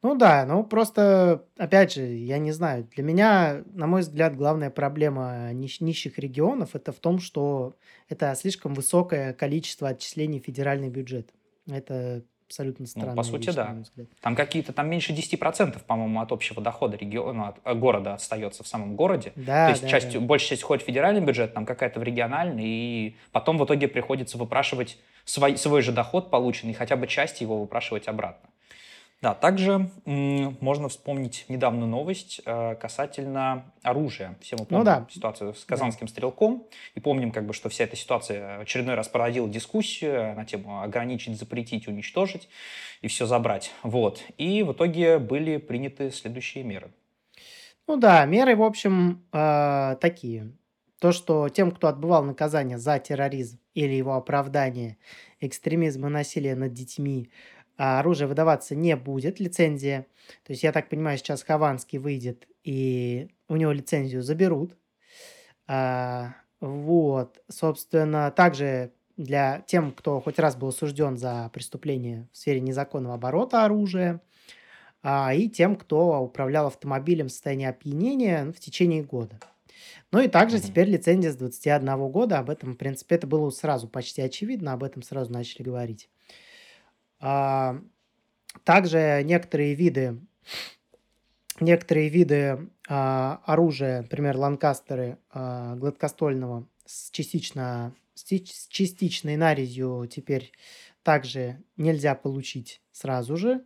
Ну 0.00 0.14
да, 0.14 0.46
ну 0.46 0.62
просто, 0.62 1.44
опять 1.56 1.94
же, 1.94 2.02
я 2.02 2.38
не 2.38 2.52
знаю, 2.52 2.86
для 2.94 3.02
меня, 3.02 3.64
на 3.72 3.88
мой 3.88 4.02
взгляд, 4.02 4.36
главная 4.36 4.70
проблема 4.70 5.52
нищ- 5.52 5.82
нищих 5.82 6.18
регионов 6.20 6.76
это 6.76 6.92
в 6.92 7.00
том, 7.00 7.18
что 7.18 7.74
это 8.08 8.32
слишком 8.36 8.74
высокое 8.74 9.32
количество 9.32 9.88
отчислений 9.88 10.40
в 10.40 10.44
федеральный 10.44 10.88
бюджет. 10.88 11.30
Это 11.68 12.22
абсолютно 12.48 12.86
странная 12.86 13.10
Ну, 13.10 13.16
по 13.16 13.22
сути, 13.22 13.46
вещь, 13.46 13.54
да. 13.54 13.76
Там 14.20 14.34
какие-то, 14.34 14.72
там 14.72 14.88
меньше 14.88 15.12
10%, 15.12 15.78
по-моему, 15.86 16.20
от 16.20 16.32
общего 16.32 16.62
дохода 16.62 16.96
региона, 16.96 17.48
от, 17.48 17.56
от 17.62 17.78
города 17.78 18.14
остается 18.14 18.64
в 18.64 18.68
самом 18.68 18.96
городе. 18.96 19.32
Да, 19.36 19.66
То 19.66 19.70
есть 19.70 19.82
да, 19.82 19.88
часть, 19.88 20.12
да. 20.12 20.20
большая 20.20 20.50
часть 20.50 20.62
ходит 20.62 20.82
в 20.82 20.86
федеральный 20.86 21.20
бюджет, 21.20 21.52
там 21.52 21.66
какая-то 21.66 22.00
в 22.00 22.02
региональный, 22.02 22.64
и 22.66 23.16
потом 23.32 23.58
в 23.58 23.64
итоге 23.64 23.86
приходится 23.86 24.38
выпрашивать 24.38 24.98
свой, 25.24 25.58
свой 25.58 25.82
же 25.82 25.92
доход 25.92 26.30
полученный, 26.30 26.72
хотя 26.72 26.96
бы 26.96 27.06
часть 27.06 27.40
его 27.40 27.60
выпрашивать 27.60 28.08
обратно. 28.08 28.48
Да, 29.20 29.34
также 29.34 29.90
можно 30.04 30.88
вспомнить 30.88 31.44
недавнюю 31.48 31.88
новость 31.88 32.40
э, 32.44 32.76
касательно 32.76 33.64
оружия. 33.82 34.36
Все 34.40 34.54
мы 34.54 34.60
ну 34.60 34.66
помним 34.66 34.78
ну, 34.78 34.84
да. 34.84 35.06
ситуацию 35.10 35.54
с 35.54 35.64
казанским 35.64 36.06
да. 36.06 36.12
стрелком 36.12 36.64
и 36.94 37.00
помним, 37.00 37.32
как 37.32 37.44
бы, 37.44 37.52
что 37.52 37.68
вся 37.68 37.84
эта 37.84 37.96
ситуация 37.96 38.60
очередной 38.60 38.94
раз 38.94 39.08
породила 39.08 39.48
дискуссию 39.48 40.36
на 40.36 40.44
тему 40.44 40.82
ограничить, 40.82 41.36
запретить, 41.36 41.88
уничтожить 41.88 42.48
и 43.02 43.08
все 43.08 43.26
забрать. 43.26 43.72
Вот. 43.82 44.22
И 44.36 44.62
в 44.62 44.72
итоге 44.72 45.18
были 45.18 45.56
приняты 45.56 46.12
следующие 46.12 46.62
меры. 46.62 46.92
Ну 47.88 47.96
да, 47.96 48.24
меры, 48.24 48.54
в 48.54 48.62
общем, 48.62 49.24
э, 49.32 49.96
такие. 50.00 50.52
То, 51.00 51.10
что 51.10 51.48
тем, 51.48 51.72
кто 51.72 51.88
отбывал 51.88 52.22
наказание 52.24 52.78
за 52.78 52.98
терроризм 52.98 53.58
или 53.74 53.94
его 53.94 54.14
оправдание, 54.14 54.96
экстремизм 55.40 56.06
и 56.06 56.10
насилие 56.10 56.54
над 56.54 56.72
детьми, 56.72 57.30
а 57.78 58.00
оружие 58.00 58.26
выдаваться 58.26 58.74
не 58.74 58.96
будет, 58.96 59.40
лицензия. 59.40 60.06
То 60.44 60.52
есть, 60.52 60.64
я 60.64 60.72
так 60.72 60.88
понимаю, 60.88 61.16
сейчас 61.16 61.44
Хованский 61.44 61.98
выйдет, 61.98 62.46
и 62.64 63.30
у 63.48 63.56
него 63.56 63.72
лицензию 63.72 64.22
заберут. 64.22 64.76
А, 65.68 66.34
вот, 66.60 67.40
собственно, 67.48 68.30
также 68.32 68.92
для 69.16 69.62
тем, 69.66 69.92
кто 69.92 70.20
хоть 70.20 70.38
раз 70.38 70.56
был 70.56 70.68
осужден 70.68 71.16
за 71.16 71.50
преступление 71.52 72.28
в 72.32 72.36
сфере 72.36 72.60
незаконного 72.60 73.14
оборота 73.14 73.64
оружия, 73.64 74.20
а, 75.02 75.32
и 75.32 75.48
тем, 75.48 75.76
кто 75.76 76.20
управлял 76.20 76.66
автомобилем 76.66 77.28
в 77.28 77.32
состоянии 77.32 77.66
опьянения 77.66 78.52
в 78.52 78.58
течение 78.58 79.04
года. 79.04 79.38
Ну 80.10 80.20
и 80.20 80.28
также 80.28 80.56
mm-hmm. 80.56 80.66
теперь 80.66 80.88
лицензия 80.88 81.30
с 81.30 81.36
21 81.36 82.08
года. 82.10 82.38
Об 82.38 82.50
этом, 82.50 82.74
в 82.74 82.76
принципе, 82.76 83.14
это 83.14 83.26
было 83.26 83.50
сразу 83.50 83.86
почти 83.88 84.22
очевидно, 84.22 84.72
об 84.72 84.82
этом 84.82 85.02
сразу 85.02 85.32
начали 85.32 85.62
говорить. 85.62 86.08
А, 87.20 87.80
также 88.64 89.22
некоторые 89.24 89.74
виды, 89.74 90.20
некоторые 91.60 92.08
виды 92.08 92.70
а, 92.88 93.40
оружия, 93.44 94.02
например, 94.02 94.36
ланкастеры 94.36 95.18
а, 95.30 95.74
гладкоствольного 95.76 96.66
с, 96.84 97.10
частично, 97.10 97.94
с 98.14 98.24
частичной 98.24 99.36
нарезью 99.36 100.08
теперь 100.10 100.52
также 101.02 101.62
нельзя 101.76 102.14
получить 102.14 102.82
сразу 102.92 103.36
же. 103.36 103.64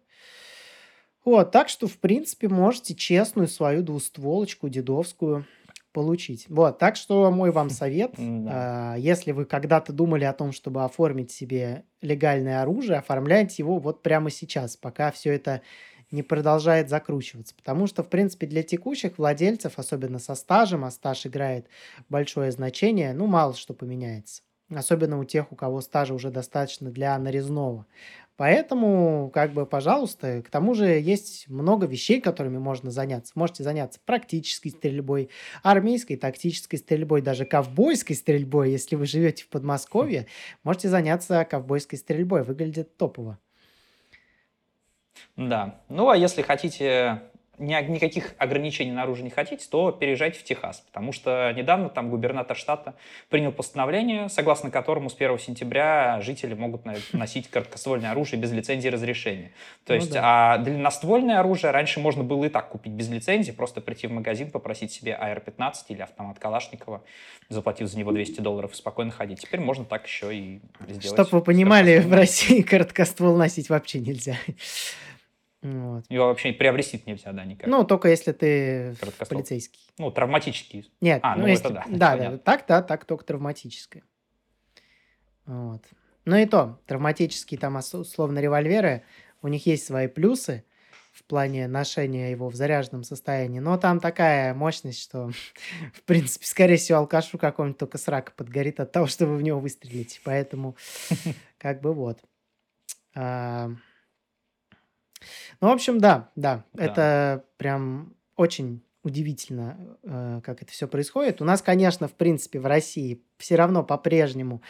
Вот, 1.25 1.53
так 1.53 1.69
что, 1.69 1.87
в 1.87 1.99
принципе, 1.99 2.49
можете 2.49 2.95
честную 2.95 3.47
свою 3.47 3.83
двустволочку 3.83 4.69
дедовскую 4.69 5.47
получить. 5.93 6.47
Вот, 6.49 6.79
так 6.79 6.97
что 6.97 7.31
мой 7.31 7.51
вам 7.51 7.71
совет, 7.71 8.15
э, 8.19 8.95
если 8.99 9.33
вы 9.33 9.45
когда-то 9.45 9.93
думали 9.93 10.25
о 10.25 10.33
том, 10.33 10.53
чтобы 10.53 10.85
оформить 10.85 11.31
себе 11.31 11.85
легальное 12.01 12.63
оружие, 12.63 12.99
оформляйте 12.99 13.57
его 13.59 13.79
вот 13.79 14.03
прямо 14.03 14.31
сейчас, 14.31 14.77
пока 14.77 15.11
все 15.11 15.33
это 15.33 15.63
не 16.11 16.23
продолжает 16.23 16.89
закручиваться. 16.91 17.55
Потому 17.55 17.87
что, 17.87 18.03
в 18.03 18.09
принципе, 18.09 18.47
для 18.47 18.63
текущих 18.63 19.19
владельцев, 19.19 19.79
особенно 19.79 20.19
со 20.19 20.35
стажем, 20.35 20.85
а 20.85 20.91
стаж 20.91 21.27
играет 21.27 21.67
большое 22.09 22.53
значение, 22.53 23.15
ну, 23.15 23.27
мало 23.27 23.55
что 23.55 23.75
поменяется. 23.75 24.43
Особенно 24.75 25.19
у 25.19 25.25
тех, 25.25 25.53
у 25.53 25.57
кого 25.57 25.81
стажа 25.81 26.15
уже 26.15 26.31
достаточно 26.31 26.91
для 26.91 27.19
нарезного. 27.19 27.87
Поэтому, 28.43 29.31
как 29.33 29.53
бы, 29.53 29.67
пожалуйста, 29.67 30.43
к 30.43 30.51
тому 30.51 30.75
же 30.75 30.87
есть 30.87 31.49
много 31.49 31.87
вещей, 31.87 32.21
которыми 32.21 32.59
можно 32.59 32.91
заняться. 32.91 33.35
Можете 33.37 33.63
заняться 33.63 34.01
практической 34.05 34.71
стрельбой, 34.71 35.31
армейской, 35.63 36.17
тактической 36.17 36.81
стрельбой, 36.81 37.23
даже 37.23 37.45
ковбойской 37.45 38.17
стрельбой. 38.17 38.73
Если 38.73 38.97
вы 38.97 39.07
живете 39.07 39.45
в 39.45 39.49
Подмосковье, 39.49 40.27
можете 40.65 40.89
заняться 40.89 41.45
ковбойской 41.45 41.97
стрельбой. 41.97 42.43
Выглядит 42.43 42.97
топово. 42.97 43.39
Да. 45.37 45.81
Ну, 45.89 46.09
а 46.09 46.17
если 46.17 46.43
хотите 46.43 47.23
никаких 47.63 48.35
ограничений 48.39 48.93
наружу 48.93 49.23
не 49.23 49.31
хотите, 49.31 49.67
то 49.71 49.93
переезжайте 49.93 50.39
в 50.39 50.45
Техас, 50.45 50.81
потому 50.81 51.13
что 51.13 51.53
недавно 51.57 51.89
там 51.89 52.11
губернатор 52.11 52.57
штата 52.57 52.95
принял 53.31 53.53
постановление, 53.53 54.29
согласно 54.29 54.71
которому 54.71 55.09
с 55.09 55.15
1 55.15 55.39
сентября 55.39 56.21
жители 56.21 56.55
могут 56.55 56.83
носить 57.13 57.49
короткоствольное 57.49 58.11
оружие 58.11 58.41
без 58.41 58.53
лицензии 58.53 58.89
и 58.89 58.91
разрешения. 58.91 59.53
То 59.87 59.93
ну, 59.93 60.01
есть, 60.01 60.13
да. 60.13 60.55
а 60.55 60.59
длинноствольное 60.59 61.39
оружие 61.39 61.71
раньше 61.71 62.01
можно 62.01 62.25
было 62.25 62.47
и 62.47 62.49
так 62.49 62.69
купить 62.69 62.93
без 62.93 63.09
лицензии, 63.09 63.53
просто 63.53 63.81
прийти 63.81 64.07
в 64.07 64.13
магазин, 64.13 64.51
попросить 64.51 64.93
себе 64.93 65.19
AR-15 65.21 65.75
или 65.89 66.03
автомат 66.03 66.39
Калашникова, 66.39 67.03
заплатив 67.49 67.89
за 67.89 67.99
него 67.99 68.13
200 68.13 68.41
долларов 68.41 68.73
и 68.73 68.75
спокойно 68.75 69.13
ходить. 69.13 69.41
Теперь 69.41 69.61
можно 69.61 69.85
так 69.85 70.07
еще 70.07 70.35
и 70.35 70.61
сделать. 70.89 71.05
Чтобы 71.05 71.29
вы 71.31 71.41
понимали, 71.43 72.01
в 72.01 72.13
России 72.13 72.63
короткоствол 72.63 73.37
носить 73.37 73.69
вообще 73.69 74.01
нельзя. 74.01 74.37
Вот. 75.63 76.05
Его 76.09 76.27
вообще 76.27 76.53
приобрести 76.53 77.01
нельзя, 77.07 77.33
да, 77.33 77.45
никак. 77.45 77.69
Ну, 77.69 77.85
только 77.85 78.09
если 78.09 78.33
ты 78.33 78.97
полицейский. 79.29 79.81
Ну, 79.97 80.11
травматический. 80.11 80.91
Нет, 81.01 81.21
а, 81.23 81.37
ну, 81.37 81.43
ну 81.43 81.49
если... 81.49 81.67
это 81.67 81.75
да. 81.75 81.85
Да, 81.89 82.17
да, 82.17 82.39
так, 82.39 82.65
да, 82.67 82.83
так 82.83 83.05
только 83.05 83.25
травматическое. 83.25 84.03
Вот. 85.47 85.83
Ну 86.25 86.37
и 86.37 86.47
то, 86.47 86.81
травматические 86.87 87.59
там 87.59 87.77
условно 87.77 88.41
револьверы, 88.41 89.05
у 89.41 89.49
них 89.49 89.67
есть 89.67 89.87
свои 89.87 90.09
плюсы 90.09 90.65
в 91.13 91.25
плане 91.25 91.69
ношения 91.69 92.31
его 92.31 92.49
в 92.49 92.55
заряженном 92.55 93.05
состоянии, 93.05 93.61
но 93.61 93.77
там 93.77 94.01
такая 94.01 94.55
мощность, 94.55 95.01
что, 95.01 95.31
в 95.95 96.03
принципе, 96.03 96.45
скорее 96.45 96.77
всего, 96.77 96.99
алкашу 96.99 97.39
какому-нибудь 97.39 97.79
только 97.79 97.99
срака 97.99 98.33
подгорит 98.33 98.81
от 98.81 98.91
того, 98.91 99.07
что 99.07 99.27
вы 99.27 99.37
в 99.37 99.43
него 99.43 99.61
выстрелите. 99.61 100.21
Поэтому, 100.25 100.77
как 101.59 101.81
бы 101.81 101.93
вот. 101.95 102.19
Ну, 105.61 105.69
в 105.69 105.73
общем, 105.73 105.99
да, 105.99 106.31
да, 106.37 106.65
да. 106.73 106.85
это 106.85 107.45
прям 107.57 108.15
очень 108.37 108.83
удивительно, 109.03 109.99
э, 110.03 110.41
как 110.45 110.63
это 110.63 110.73
все 110.73 110.87
происходит. 110.87 111.41
У 111.41 111.45
нас, 111.45 111.61
конечно, 111.61 112.09
в 112.09 112.15
принципе, 112.15 112.61
в 112.61 112.67
России 112.67 113.23
все 113.37 113.57
равно 113.57 113.83
по-прежнему 113.83 114.63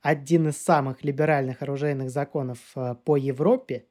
один 0.00 0.48
из 0.48 0.62
самых 0.62 1.02
либеральных 1.02 1.62
оружейных 1.62 2.10
законов 2.10 2.58
э, 2.76 2.94
по 3.04 3.16
Европе, 3.16 3.86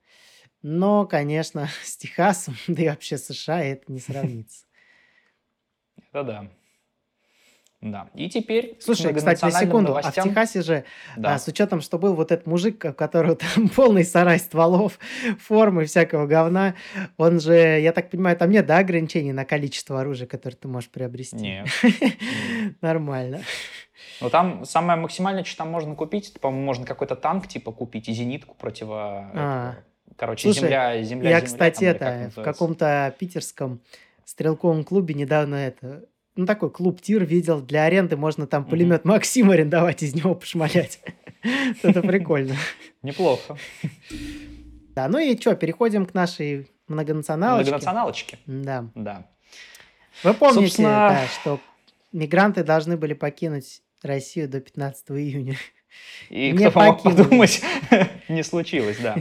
но, 0.62 1.06
конечно, 1.06 1.68
с 1.84 1.98
Техасом, 1.98 2.56
да 2.68 2.84
и 2.84 2.88
вообще 2.88 3.18
США 3.18 3.64
это 3.64 3.92
не 3.92 4.00
сравнится. 4.00 4.66
Это 6.12 6.24
да. 6.24 6.52
Да. 7.82 8.10
И 8.14 8.30
теперь 8.30 8.78
Слушай, 8.82 9.14
кстати, 9.14 9.42
на 9.42 9.52
секунду, 9.52 9.90
новостям... 9.90 10.26
а 10.26 10.28
в 10.28 10.30
Техасе 10.30 10.62
же, 10.62 10.84
да. 11.16 11.36
а, 11.36 11.40
с 11.40 11.48
учетом, 11.48 11.80
что 11.80 11.98
был 11.98 12.14
вот 12.14 12.32
этот 12.34 12.46
мужик, 12.46 12.84
у 12.90 12.94
которого 12.94 13.38
там 13.38 13.70
полный 13.70 14.04
сарай 14.04 14.38
стволов, 14.38 15.00
формы, 15.40 15.86
всякого 15.86 16.28
говна, 16.28 16.76
он 17.18 17.40
же, 17.40 17.54
я 17.54 17.94
так 17.94 18.10
понимаю, 18.10 18.36
там 18.36 18.50
нет, 18.50 18.66
да, 18.66 18.80
ограничений 18.80 19.32
на 19.32 19.46
количество 19.46 20.02
оружия, 20.02 20.28
которое 20.28 20.58
ты 20.58 20.68
можешь 20.68 20.90
приобрести? 20.90 21.38
Нет. 21.38 21.68
Нормально. 22.82 23.42
Ну, 24.20 24.30
там 24.30 24.66
самое 24.66 25.00
максимальное, 25.00 25.46
что 25.46 25.60
там 25.60 25.70
можно 25.70 25.96
купить, 25.96 26.32
это, 26.32 26.40
по-моему, 26.42 26.66
можно 26.66 26.86
какой-то 26.86 27.16
танк 27.16 27.48
типа 27.48 27.72
купить 27.72 28.10
и 28.10 28.14
зенитку 28.14 28.56
противо... 28.56 29.32
А. 29.34 29.76
Короче, 30.18 30.52
Слушай, 30.52 30.60
земля, 30.60 31.02
земля, 31.02 31.30
я, 31.30 31.40
земля, 31.40 31.42
кстати, 31.42 31.94
там, 31.94 32.08
это, 32.10 32.42
в 32.42 32.44
каком-то 32.44 33.16
питерском 33.18 33.80
стрелковом 34.26 34.84
клубе 34.84 35.14
недавно 35.14 35.56
это 35.56 36.04
ну, 36.40 36.46
такой 36.46 36.70
клуб-тир 36.72 37.26
видел. 37.26 37.60
Для 37.62 37.84
аренды 37.84 38.16
можно 38.16 38.48
там 38.48 38.64
пулемет 38.64 39.04
Максим 39.04 39.52
арендовать, 39.52 40.04
из 40.04 40.16
него 40.16 40.36
пошмалять. 40.36 41.02
Это 41.84 42.02
прикольно. 42.02 42.56
Неплохо. 43.02 43.58
Да, 44.96 45.10
ну 45.10 45.20
и 45.20 45.38
что, 45.40 45.56
переходим 45.56 46.06
к 46.06 46.14
нашей 46.14 46.72
многонационалочке. 46.88 47.72
Многонационалочке. 47.72 48.40
Да. 48.46 48.90
Да. 48.96 49.28
Вы 50.24 50.34
помните, 50.34 50.62
Собственно... 50.62 51.10
да, 51.10 51.28
что 51.28 51.60
мигранты 52.14 52.64
должны 52.64 52.96
были 52.96 53.14
покинуть 53.14 53.82
Россию 54.02 54.48
до 54.48 54.62
15 54.62 55.12
июня. 55.12 55.58
И 56.30 56.52
не 56.52 56.70
кто 56.70 56.80
мог 56.80 57.04
подумать, 57.04 57.62
не 58.30 58.44
случилось, 58.44 58.98
да. 58.98 59.16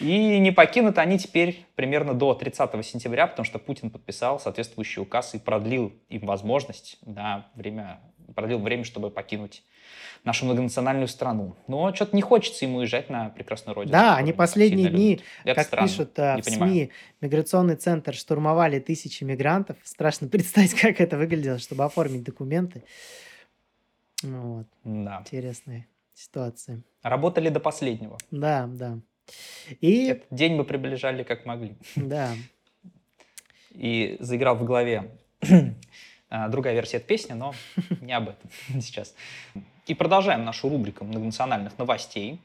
И 0.00 0.38
не 0.38 0.50
покинут 0.50 0.98
они 0.98 1.18
теперь 1.18 1.66
примерно 1.74 2.14
до 2.14 2.34
30 2.34 2.84
сентября, 2.84 3.26
потому 3.26 3.44
что 3.44 3.58
Путин 3.58 3.90
подписал 3.90 4.40
соответствующий 4.40 5.02
указ 5.02 5.34
и 5.34 5.38
продлил 5.38 5.92
им 6.08 6.26
возможность 6.26 6.98
на 7.04 7.46
время, 7.54 8.00
продлил 8.34 8.58
время, 8.58 8.84
чтобы 8.84 9.10
покинуть 9.10 9.62
нашу 10.24 10.46
многонациональную 10.46 11.08
страну. 11.08 11.56
Но 11.68 11.94
что-то 11.94 12.16
не 12.16 12.22
хочется 12.22 12.64
ему 12.64 12.78
уезжать 12.78 13.10
на 13.10 13.28
прекрасную 13.28 13.74
родину. 13.74 13.92
Да, 13.92 14.16
они 14.16 14.32
последние 14.32 14.88
дни, 14.88 15.20
как 15.44 15.66
странно, 15.66 15.88
пишут 15.88 16.18
а, 16.18 16.38
в 16.38 16.44
понимаю. 16.44 16.72
СМИ, 16.72 16.90
миграционный 17.20 17.76
центр 17.76 18.14
штурмовали 18.14 18.80
тысячи 18.80 19.24
мигрантов. 19.24 19.76
Страшно 19.84 20.26
представить, 20.28 20.74
как 20.74 21.00
это 21.00 21.16
выглядело, 21.18 21.58
чтобы 21.58 21.84
оформить 21.84 22.24
документы. 22.24 22.82
Вот. 24.22 24.66
Да. 24.84 25.18
Интересные 25.20 25.86
ситуации. 26.16 26.82
Работали 27.02 27.48
до 27.48 27.60
последнего. 27.60 28.18
Да, 28.30 28.66
да. 28.66 28.98
И... 29.80 30.06
Этот 30.06 30.26
день 30.30 30.54
мы 30.54 30.64
приближали 30.64 31.22
как 31.22 31.46
могли. 31.46 31.76
Да. 31.96 32.34
И 33.70 34.16
заиграл 34.20 34.56
в 34.56 34.64
голове 34.64 35.10
а, 36.28 36.48
другая 36.48 36.74
версия 36.74 36.96
этой 36.98 37.06
песни, 37.06 37.34
но 37.34 37.54
не 38.00 38.12
об 38.12 38.28
этом 38.28 38.50
сейчас. 38.80 39.14
И 39.86 39.94
продолжаем 39.94 40.44
нашу 40.44 40.68
рубрику 40.68 41.04
многонациональных 41.04 41.78
новостей. 41.78 42.40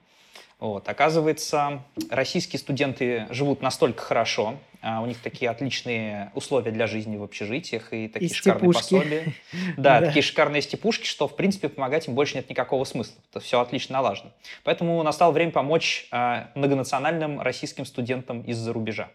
Вот. 0.61 0.87
Оказывается, 0.87 1.81
российские 2.11 2.59
студенты 2.59 3.25
живут 3.31 3.63
настолько 3.63 4.03
хорошо, 4.03 4.59
а 4.81 5.01
у 5.01 5.07
них 5.07 5.17
такие 5.19 5.49
отличные 5.49 6.31
условия 6.35 6.71
для 6.71 6.85
жизни 6.85 7.17
в 7.17 7.23
общежитиях 7.23 7.91
и 7.91 8.07
такие 8.07 8.29
и 8.29 8.33
шикарные 8.33 8.71
пособия. 8.71 9.33
Да, 9.75 9.99
да, 9.99 10.05
такие 10.05 10.21
шикарные 10.21 10.61
степушки, 10.61 11.07
что, 11.07 11.27
в 11.27 11.35
принципе, 11.35 11.67
помогать 11.67 12.07
им 12.07 12.13
больше 12.13 12.35
нет 12.35 12.47
никакого 12.47 12.83
смысла. 12.83 13.15
Это 13.31 13.39
все 13.39 13.59
отлично 13.59 13.93
налажено. 13.93 14.33
Поэтому 14.63 15.01
настало 15.01 15.31
время 15.31 15.51
помочь 15.51 16.07
а, 16.11 16.51
многонациональным 16.53 17.41
российским 17.41 17.83
студентам 17.83 18.43
из-за 18.43 18.71
рубежа. 18.71 19.09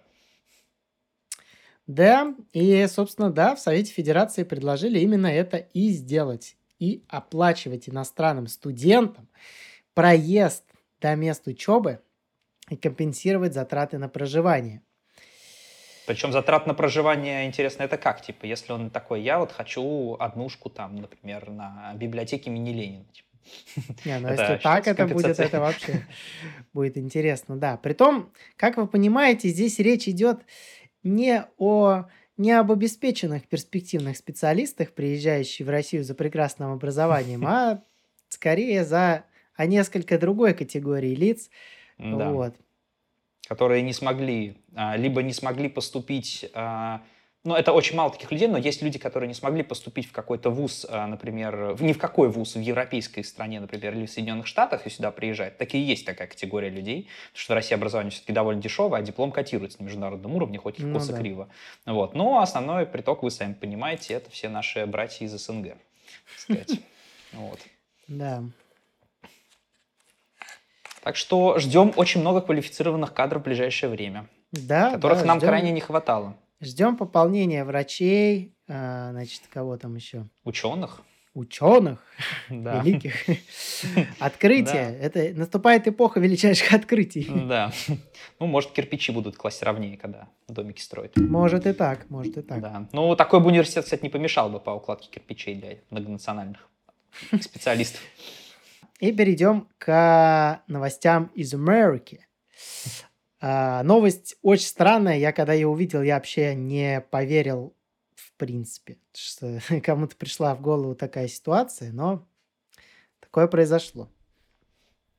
Да, 1.86 2.34
и, 2.52 2.84
собственно, 2.88 3.30
да, 3.30 3.54
в 3.54 3.60
Совете 3.60 3.92
Федерации 3.92 4.42
предложили 4.42 4.98
именно 4.98 5.28
это 5.28 5.58
и 5.58 5.90
сделать. 5.90 6.56
И 6.80 7.04
оплачивать 7.08 7.88
иностранным 7.88 8.48
студентам 8.48 9.28
проезд 9.94 10.65
до 11.00 11.14
мест 11.14 11.46
учебы 11.46 12.00
и 12.68 12.76
компенсировать 12.76 13.54
затраты 13.54 13.98
на 13.98 14.08
проживание. 14.08 14.82
Причем 16.06 16.32
затрат 16.32 16.66
на 16.66 16.74
проживание, 16.74 17.46
интересно, 17.46 17.82
это 17.82 17.98
как? 17.98 18.22
Типа, 18.22 18.44
если 18.46 18.72
он 18.72 18.90
такой, 18.90 19.22
я 19.22 19.40
вот 19.40 19.50
хочу 19.50 20.16
однушку 20.20 20.70
там, 20.70 20.96
например, 20.96 21.50
на 21.50 21.92
библиотеке 21.94 22.48
имени 22.48 22.70
Ленина. 22.70 23.04
Типа. 23.12 23.26
Не, 24.04 24.18
ну 24.20 24.28
если 24.30 24.60
так 24.62 24.86
это 24.86 25.06
будет, 25.06 25.38
это 25.38 25.60
вообще 25.60 26.06
будет 26.72 26.96
интересно, 26.96 27.56
да. 27.56 27.76
Притом, 27.76 28.32
как 28.56 28.76
вы 28.76 28.86
понимаете, 28.86 29.48
здесь 29.48 29.78
речь 29.78 30.08
идет 30.08 30.40
не 31.02 31.44
о 31.58 32.04
не 32.36 32.52
об 32.52 32.70
обеспеченных 32.70 33.48
перспективных 33.48 34.16
специалистах, 34.18 34.92
приезжающих 34.92 35.66
в 35.66 35.70
Россию 35.70 36.04
за 36.04 36.14
прекрасным 36.14 36.70
образованием, 36.70 37.46
а 37.46 37.82
скорее 38.28 38.84
за 38.84 39.24
а 39.56 39.66
несколько 39.66 40.18
другой 40.18 40.54
категории 40.54 41.14
лиц. 41.14 41.50
Да. 41.98 42.30
Вот. 42.30 42.54
Которые 43.48 43.83
не 43.83 43.92
смогли, 43.92 44.57
а, 44.74 44.96
либо 44.96 45.22
не 45.22 45.33
смогли 45.33 45.68
поступить 45.68 46.50
а, 46.54 47.02
ну, 47.46 47.54
это 47.54 47.72
очень 47.72 47.96
мало 47.96 48.11
таких 48.11 48.33
людей, 48.33 48.48
но 48.48 48.59
есть 48.59 48.83
люди, 48.83 48.98
которые 48.98 49.28
не 49.28 49.35
смогли 49.35 49.62
поступить 49.62 50.07
в 50.09 50.12
какой-то 50.12 50.50
вуз, 50.50 50.85
а, 50.88 51.07
например, 51.07 51.76
ни 51.81 51.92
в 51.92 51.98
какой 51.98 52.28
вуз 52.28 52.57
в 52.57 52.61
европейской 52.61 53.22
стране, 53.22 53.61
например, 53.61 53.94
или 53.94 54.07
в 54.07 54.11
Соединенных 54.11 54.48
Штатах, 54.48 54.87
и 54.87 54.90
сюда 54.90 55.12
приезжают. 55.12 55.57
Такие 55.57 55.87
есть 55.87 56.04
такая 56.04 56.26
категория 56.26 56.68
людей, 56.70 57.09
потому 57.31 57.40
что 57.40 57.52
в 57.52 57.54
России 57.54 57.74
образование 57.74 58.11
все-таки 58.11 58.33
довольно 58.33 58.61
дешевое, 58.61 58.98
а 58.98 59.02
диплом 59.02 59.31
котируется 59.31 59.81
на 59.81 59.85
международном 59.85 60.35
уровне, 60.35 60.59
хоть 60.59 60.81
и 60.81 60.83
ну, 60.83 60.98
косо 60.98 61.12
да. 61.12 61.18
криво. 61.18 61.48
Вот. 61.87 62.14
Но 62.14 62.40
основной 62.40 62.85
приток, 62.85 63.22
вы 63.22 63.31
сами 63.31 63.54
понимаете, 63.54 64.14
это 64.14 64.28
все 64.31 64.48
наши 64.48 64.85
братья 64.85 65.24
из 65.24 65.33
СНГ, 65.33 65.76
сказать. 66.37 66.81
Вот. 67.33 67.61
Да. 68.09 68.42
Так 71.07 71.14
что 71.14 71.57
ждем 71.61 71.92
очень 71.95 72.21
много 72.21 72.40
квалифицированных 72.40 73.14
кадров 73.14 73.40
в 73.40 73.45
ближайшее 73.45 73.88
время, 73.90 74.29
да, 74.51 74.90
которых 74.90 75.21
да, 75.21 75.25
нам 75.25 75.38
ждем, 75.38 75.49
крайне 75.51 75.71
не 75.71 75.81
хватало. 75.81 76.37
Ждем 76.61 76.97
пополнения 76.97 77.64
врачей, 77.64 78.57
а, 78.69 79.12
значит, 79.12 79.42
кого 79.49 79.77
там 79.77 79.95
еще? 79.95 80.27
Ученых. 80.42 81.03
Ученых 81.33 82.03
да. 82.51 82.81
великих. 82.81 83.14
Открытие. 84.19 84.99
Это 85.01 85.33
наступает 85.38 85.87
эпоха 85.87 86.19
величайших 86.19 86.73
открытий. 86.73 87.31
Да. 87.47 87.71
Ну, 88.40 88.47
может, 88.47 88.73
кирпичи 88.73 89.12
будут 89.12 89.37
класть 89.37 89.62
ровнее, 89.62 89.97
когда 89.97 90.29
домики 90.49 90.81
строят. 90.81 91.16
Может 91.16 91.69
и 91.69 91.73
так, 91.73 92.11
может 92.11 92.37
и 92.37 92.42
так. 92.42 92.61
Да. 92.61 92.88
Ну, 92.90 93.14
такой 93.14 93.38
бы 93.38 93.47
университет, 93.47 93.85
кстати, 93.85 94.03
не 94.03 94.09
помешал 94.09 94.51
бы 94.51 94.59
по 94.59 94.71
укладке 94.71 95.09
кирпичей 95.09 95.55
для 95.55 95.77
многонациональных 95.90 96.69
специалистов. 97.40 98.01
И 99.00 99.12
перейдем 99.12 99.68
к 99.78 100.62
новостям 100.68 101.30
из 101.35 101.52
Америки. 101.52 102.26
А, 103.40 103.82
новость 103.82 104.37
очень 104.42 104.66
странная. 104.66 105.18
Я 105.18 105.32
когда 105.32 105.52
ее 105.52 105.68
увидел, 105.68 106.02
я 106.02 106.14
вообще 106.14 106.54
не 106.54 107.00
поверил 107.00 107.74
в 108.14 108.32
принципе, 108.38 108.98
что 109.14 109.61
кому-то 109.82 110.16
пришла 110.16 110.54
в 110.54 110.61
голову 110.61 110.94
такая 110.94 111.28
ситуация, 111.28 111.92
но 111.92 112.26
такое 113.20 113.46
произошло. 113.46 114.09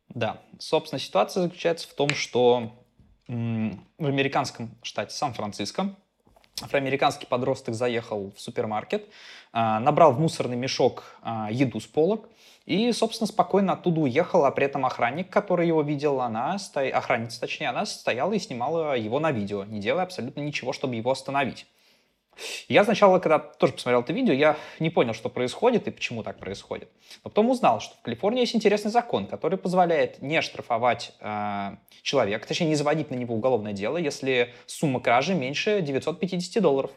Да, 0.09 0.41
собственно, 0.59 0.99
ситуация 0.99 1.43
заключается 1.43 1.87
в 1.87 1.93
том, 1.93 2.09
что 2.09 2.83
в 3.27 4.05
американском 4.05 4.75
штате 4.81 5.15
Сан-Франциско 5.15 5.95
афроамериканский 6.61 7.27
подросток 7.27 7.75
заехал 7.75 8.31
в 8.35 8.41
супермаркет, 8.41 9.07
а, 9.53 9.79
набрал 9.79 10.13
в 10.13 10.19
мусорный 10.19 10.57
мешок 10.57 11.03
а, 11.21 11.49
еду 11.51 11.79
с 11.79 11.85
полок, 11.85 12.29
и, 12.65 12.91
собственно, 12.91 13.27
спокойно 13.27 13.73
оттуда 13.73 14.01
уехала, 14.01 14.47
а 14.47 14.51
при 14.51 14.65
этом 14.65 14.85
охранник, 14.85 15.29
который 15.29 15.67
его 15.67 15.81
видел, 15.81 16.19
она, 16.19 16.57
охранница 16.73 17.39
точнее, 17.39 17.69
она 17.69 17.85
стояла 17.85 18.33
и 18.33 18.39
снимала 18.39 18.97
его 18.97 19.19
на 19.19 19.31
видео, 19.31 19.63
не 19.63 19.79
делая 19.79 20.03
абсолютно 20.03 20.41
ничего, 20.41 20.73
чтобы 20.73 20.95
его 20.95 21.11
остановить. 21.11 21.65
Я 22.67 22.83
сначала, 22.83 23.19
когда 23.19 23.39
тоже 23.39 23.73
посмотрел 23.73 24.01
это 24.01 24.13
видео, 24.13 24.33
я 24.33 24.57
не 24.79 24.89
понял, 24.89 25.13
что 25.13 25.29
происходит 25.29 25.87
и 25.87 25.91
почему 25.91 26.23
так 26.23 26.37
происходит. 26.37 26.89
Но 27.23 27.29
потом 27.29 27.49
узнал, 27.49 27.79
что 27.79 27.95
в 27.95 28.01
Калифорнии 28.01 28.41
есть 28.41 28.55
интересный 28.55 28.91
закон, 28.91 29.27
который 29.27 29.57
позволяет 29.57 30.21
не 30.21 30.41
штрафовать 30.41 31.13
э, 31.19 31.77
человека, 32.01 32.47
точнее 32.47 32.67
не 32.67 32.75
заводить 32.75 33.11
на 33.11 33.15
него 33.15 33.35
уголовное 33.35 33.73
дело, 33.73 33.97
если 33.97 34.53
сумма 34.65 34.99
кражи 34.99 35.33
меньше 35.33 35.81
950 35.81 36.61
долларов. 36.61 36.91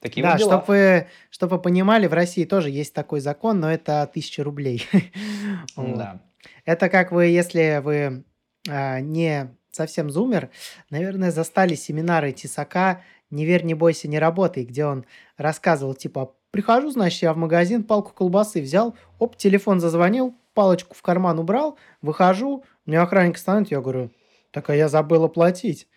Такие 0.00 0.22
да, 0.24 0.32
вот 0.32 0.40
чтобы 0.40 0.64
вы, 0.66 1.06
чтоб 1.30 1.50
вы 1.52 1.58
понимали, 1.60 2.08
в 2.08 2.12
России 2.12 2.44
тоже 2.44 2.70
есть 2.70 2.92
такой 2.92 3.20
закон, 3.20 3.60
но 3.60 3.72
это 3.72 4.08
тысяча 4.12 4.42
рублей. 4.42 4.86
Да. 5.76 6.20
Это 6.64 6.88
как 6.88 7.12
вы, 7.12 7.26
если 7.26 7.80
вы 7.82 8.24
а, 8.68 9.00
не 9.00 9.54
совсем 9.70 10.10
зумер, 10.10 10.50
наверное, 10.90 11.30
застали 11.30 11.74
семинары 11.74 12.32
Тесака 12.32 13.02
«Не 13.32 13.44
верь, 13.46 13.64
не 13.64 13.74
бойся, 13.74 14.06
не 14.08 14.18
работай», 14.18 14.64
где 14.64 14.84
он 14.84 15.04
рассказывал, 15.36 15.94
типа, 15.94 16.34
прихожу, 16.50 16.90
значит, 16.90 17.22
я 17.22 17.32
в 17.32 17.36
магазин, 17.36 17.82
палку 17.82 18.12
колбасы 18.12 18.60
взял, 18.60 18.94
оп, 19.18 19.36
телефон 19.36 19.80
зазвонил, 19.80 20.34
палочку 20.54 20.94
в 20.94 21.02
карман 21.02 21.38
убрал, 21.38 21.78
выхожу, 22.02 22.62
мне 22.84 23.00
охранник 23.00 23.38
становится, 23.38 23.74
я 23.74 23.80
говорю, 23.80 24.10
так 24.50 24.68
а 24.70 24.76
я 24.76 24.88
забыл 24.88 25.24
оплатить. 25.24 25.88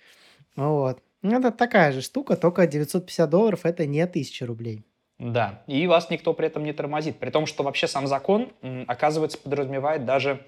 Вот. 0.55 0.99
Ну, 1.21 1.37
это 1.37 1.51
такая 1.51 1.91
же 1.91 2.01
штука, 2.01 2.37
только 2.37 2.65
950 2.67 3.29
долларов– 3.29 3.61
это 3.63 3.85
не 3.85 4.01
1000 4.01 4.45
рублей. 4.45 4.85
Да, 5.17 5.63
и 5.67 5.87
вас 5.87 6.09
никто 6.09 6.33
при 6.33 6.47
этом 6.47 6.63
не 6.63 6.73
тормозит. 6.73 7.19
При 7.19 7.29
том, 7.29 7.45
что 7.45 7.63
вообще 7.63 7.87
сам 7.87 8.07
закон, 8.07 8.49
оказывается, 8.87 9.37
подразумевает 9.37 10.05
даже 10.05 10.45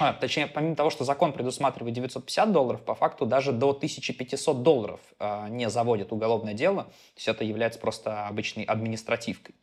а, 0.00 0.12
точнее, 0.12 0.48
помимо 0.48 0.74
того, 0.74 0.90
что 0.90 1.04
закон 1.04 1.32
предусматривает 1.32 1.94
950 1.94 2.52
долларов, 2.52 2.82
по 2.82 2.94
факту 2.94 3.26
даже 3.26 3.52
до 3.52 3.70
1500 3.70 4.62
долларов 4.62 5.00
э, 5.20 5.46
не 5.50 5.70
заводят 5.70 6.12
уголовное 6.12 6.54
дело. 6.54 6.84
То 6.84 7.16
есть 7.16 7.28
это 7.28 7.44
является 7.44 7.78
просто 7.78 8.26
обычной 8.26 8.64
административкой. 8.64 9.54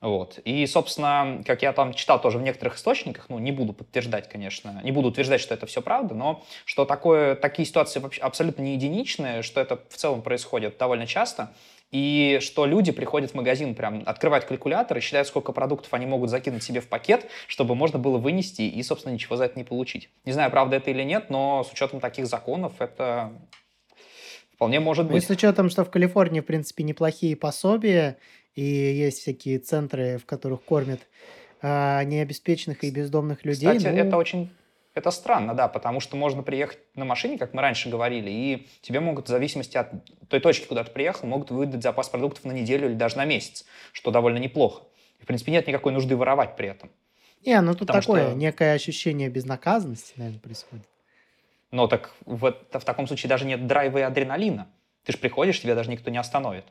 Вот. 0.00 0.38
И, 0.44 0.66
собственно, 0.66 1.42
как 1.46 1.62
я 1.62 1.72
там 1.72 1.94
читал 1.94 2.20
тоже 2.20 2.38
в 2.38 2.42
некоторых 2.42 2.76
источниках, 2.76 3.26
ну, 3.28 3.38
не 3.38 3.50
буду 3.50 3.72
подтверждать, 3.72 4.28
конечно, 4.28 4.80
не 4.84 4.92
буду 4.92 5.08
утверждать, 5.08 5.40
что 5.40 5.54
это 5.54 5.66
все 5.66 5.80
правда, 5.80 6.14
но 6.14 6.44
что 6.66 6.84
такое, 6.84 7.34
такие 7.34 7.66
ситуации 7.66 7.98
вообще 7.98 8.20
абсолютно 8.20 8.62
не 8.62 8.74
единичные, 8.74 9.42
что 9.42 9.60
это 9.60 9.80
в 9.88 9.96
целом 9.96 10.20
происходит 10.20 10.76
довольно 10.76 11.06
часто, 11.06 11.50
и 11.92 12.38
что 12.40 12.66
люди 12.66 12.90
приходят 12.92 13.30
в 13.30 13.34
магазин, 13.34 13.74
прям 13.74 14.02
открывают 14.06 14.44
калькулятор 14.44 14.98
и 14.98 15.00
считают, 15.00 15.28
сколько 15.28 15.52
продуктов 15.52 15.94
они 15.94 16.06
могут 16.06 16.30
закинуть 16.30 16.62
себе 16.62 16.80
в 16.80 16.88
пакет, 16.88 17.26
чтобы 17.46 17.74
можно 17.74 17.98
было 17.98 18.18
вынести 18.18 18.62
и, 18.62 18.82
собственно, 18.82 19.12
ничего 19.12 19.36
за 19.36 19.44
это 19.44 19.58
не 19.58 19.64
получить. 19.64 20.10
Не 20.24 20.32
знаю, 20.32 20.50
правда 20.50 20.76
это 20.76 20.90
или 20.90 21.02
нет, 21.02 21.30
но 21.30 21.64
с 21.64 21.72
учетом 21.72 22.00
таких 22.00 22.26
законов 22.26 22.72
это 22.80 23.32
вполне 24.52 24.80
может 24.80 25.06
быть. 25.06 25.22
И 25.22 25.26
с 25.26 25.30
учетом, 25.30 25.70
что 25.70 25.84
в 25.84 25.90
Калифорнии, 25.90 26.40
в 26.40 26.46
принципе, 26.46 26.82
неплохие 26.82 27.36
пособия, 27.36 28.16
и 28.54 28.62
есть 28.62 29.20
всякие 29.20 29.58
центры, 29.58 30.18
в 30.18 30.26
которых 30.26 30.62
кормят 30.64 31.00
а, 31.62 32.02
необеспеченных 32.04 32.82
и 32.82 32.90
бездомных 32.90 33.44
людей. 33.44 33.68
Кстати, 33.68 33.92
ну... 33.94 33.98
это 33.98 34.16
очень 34.16 34.50
это 34.96 35.10
странно, 35.10 35.54
да, 35.54 35.68
потому 35.68 36.00
что 36.00 36.16
можно 36.16 36.42
приехать 36.42 36.78
на 36.94 37.04
машине, 37.04 37.36
как 37.36 37.52
мы 37.52 37.60
раньше 37.60 37.90
говорили, 37.90 38.30
и 38.30 38.68
тебе 38.80 39.00
могут, 39.00 39.26
в 39.26 39.28
зависимости 39.28 39.76
от 39.76 39.90
той 40.28 40.40
точки, 40.40 40.64
куда 40.64 40.84
ты 40.84 40.90
приехал, 40.90 41.28
могут 41.28 41.50
выдать 41.50 41.82
запас 41.82 42.08
продуктов 42.08 42.44
на 42.44 42.52
неделю 42.52 42.88
или 42.88 42.94
даже 42.94 43.18
на 43.18 43.26
месяц, 43.26 43.66
что 43.92 44.10
довольно 44.10 44.38
неплохо. 44.38 44.84
И, 45.20 45.24
в 45.24 45.26
принципе, 45.26 45.52
нет 45.52 45.66
никакой 45.66 45.92
нужды 45.92 46.16
воровать 46.16 46.56
при 46.56 46.68
этом. 46.68 46.90
Не, 47.44 47.60
ну 47.60 47.72
тут 47.74 47.88
Потому 47.88 48.00
такое, 48.00 48.28
что... 48.28 48.36
некое 48.36 48.72
ощущение 48.72 49.28
безнаказанности, 49.28 50.14
наверное, 50.16 50.40
происходит. 50.40 50.86
Но 51.70 51.88
так 51.88 52.14
в, 52.24 52.52
в 52.70 52.84
таком 52.84 53.06
случае 53.06 53.28
даже 53.28 53.44
нет 53.44 53.66
драйва 53.66 53.98
и 53.98 54.02
адреналина. 54.02 54.66
Ты 55.04 55.12
же 55.12 55.18
приходишь, 55.18 55.60
тебя 55.60 55.74
даже 55.74 55.90
никто 55.90 56.10
не 56.10 56.18
остановит. 56.18 56.64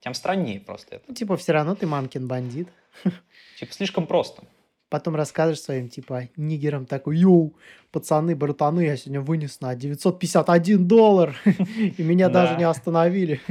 Тем 0.00 0.14
страннее 0.14 0.60
просто 0.60 0.96
это. 0.96 1.04
Ну, 1.08 1.14
типа, 1.14 1.36
все 1.36 1.52
равно 1.52 1.74
ты 1.74 1.86
мамкин 1.86 2.26
бандит. 2.26 2.68
Типа, 3.58 3.72
слишком 3.72 4.06
просто. 4.06 4.42
Потом 4.88 5.16
расскажешь 5.16 5.60
своим, 5.60 5.88
типа, 5.88 6.28
нигерам 6.36 6.86
такой, 6.86 7.18
йоу, 7.18 7.56
пацаны, 7.90 8.36
братаны, 8.36 8.82
я 8.82 8.96
сегодня 8.96 9.20
вынес 9.20 9.60
на 9.60 9.74
951 9.74 10.86
доллар, 10.86 11.36
и 11.44 12.02
меня 12.02 12.28
даже 12.28 12.56
не 12.56 12.64
остановили. 12.64 13.40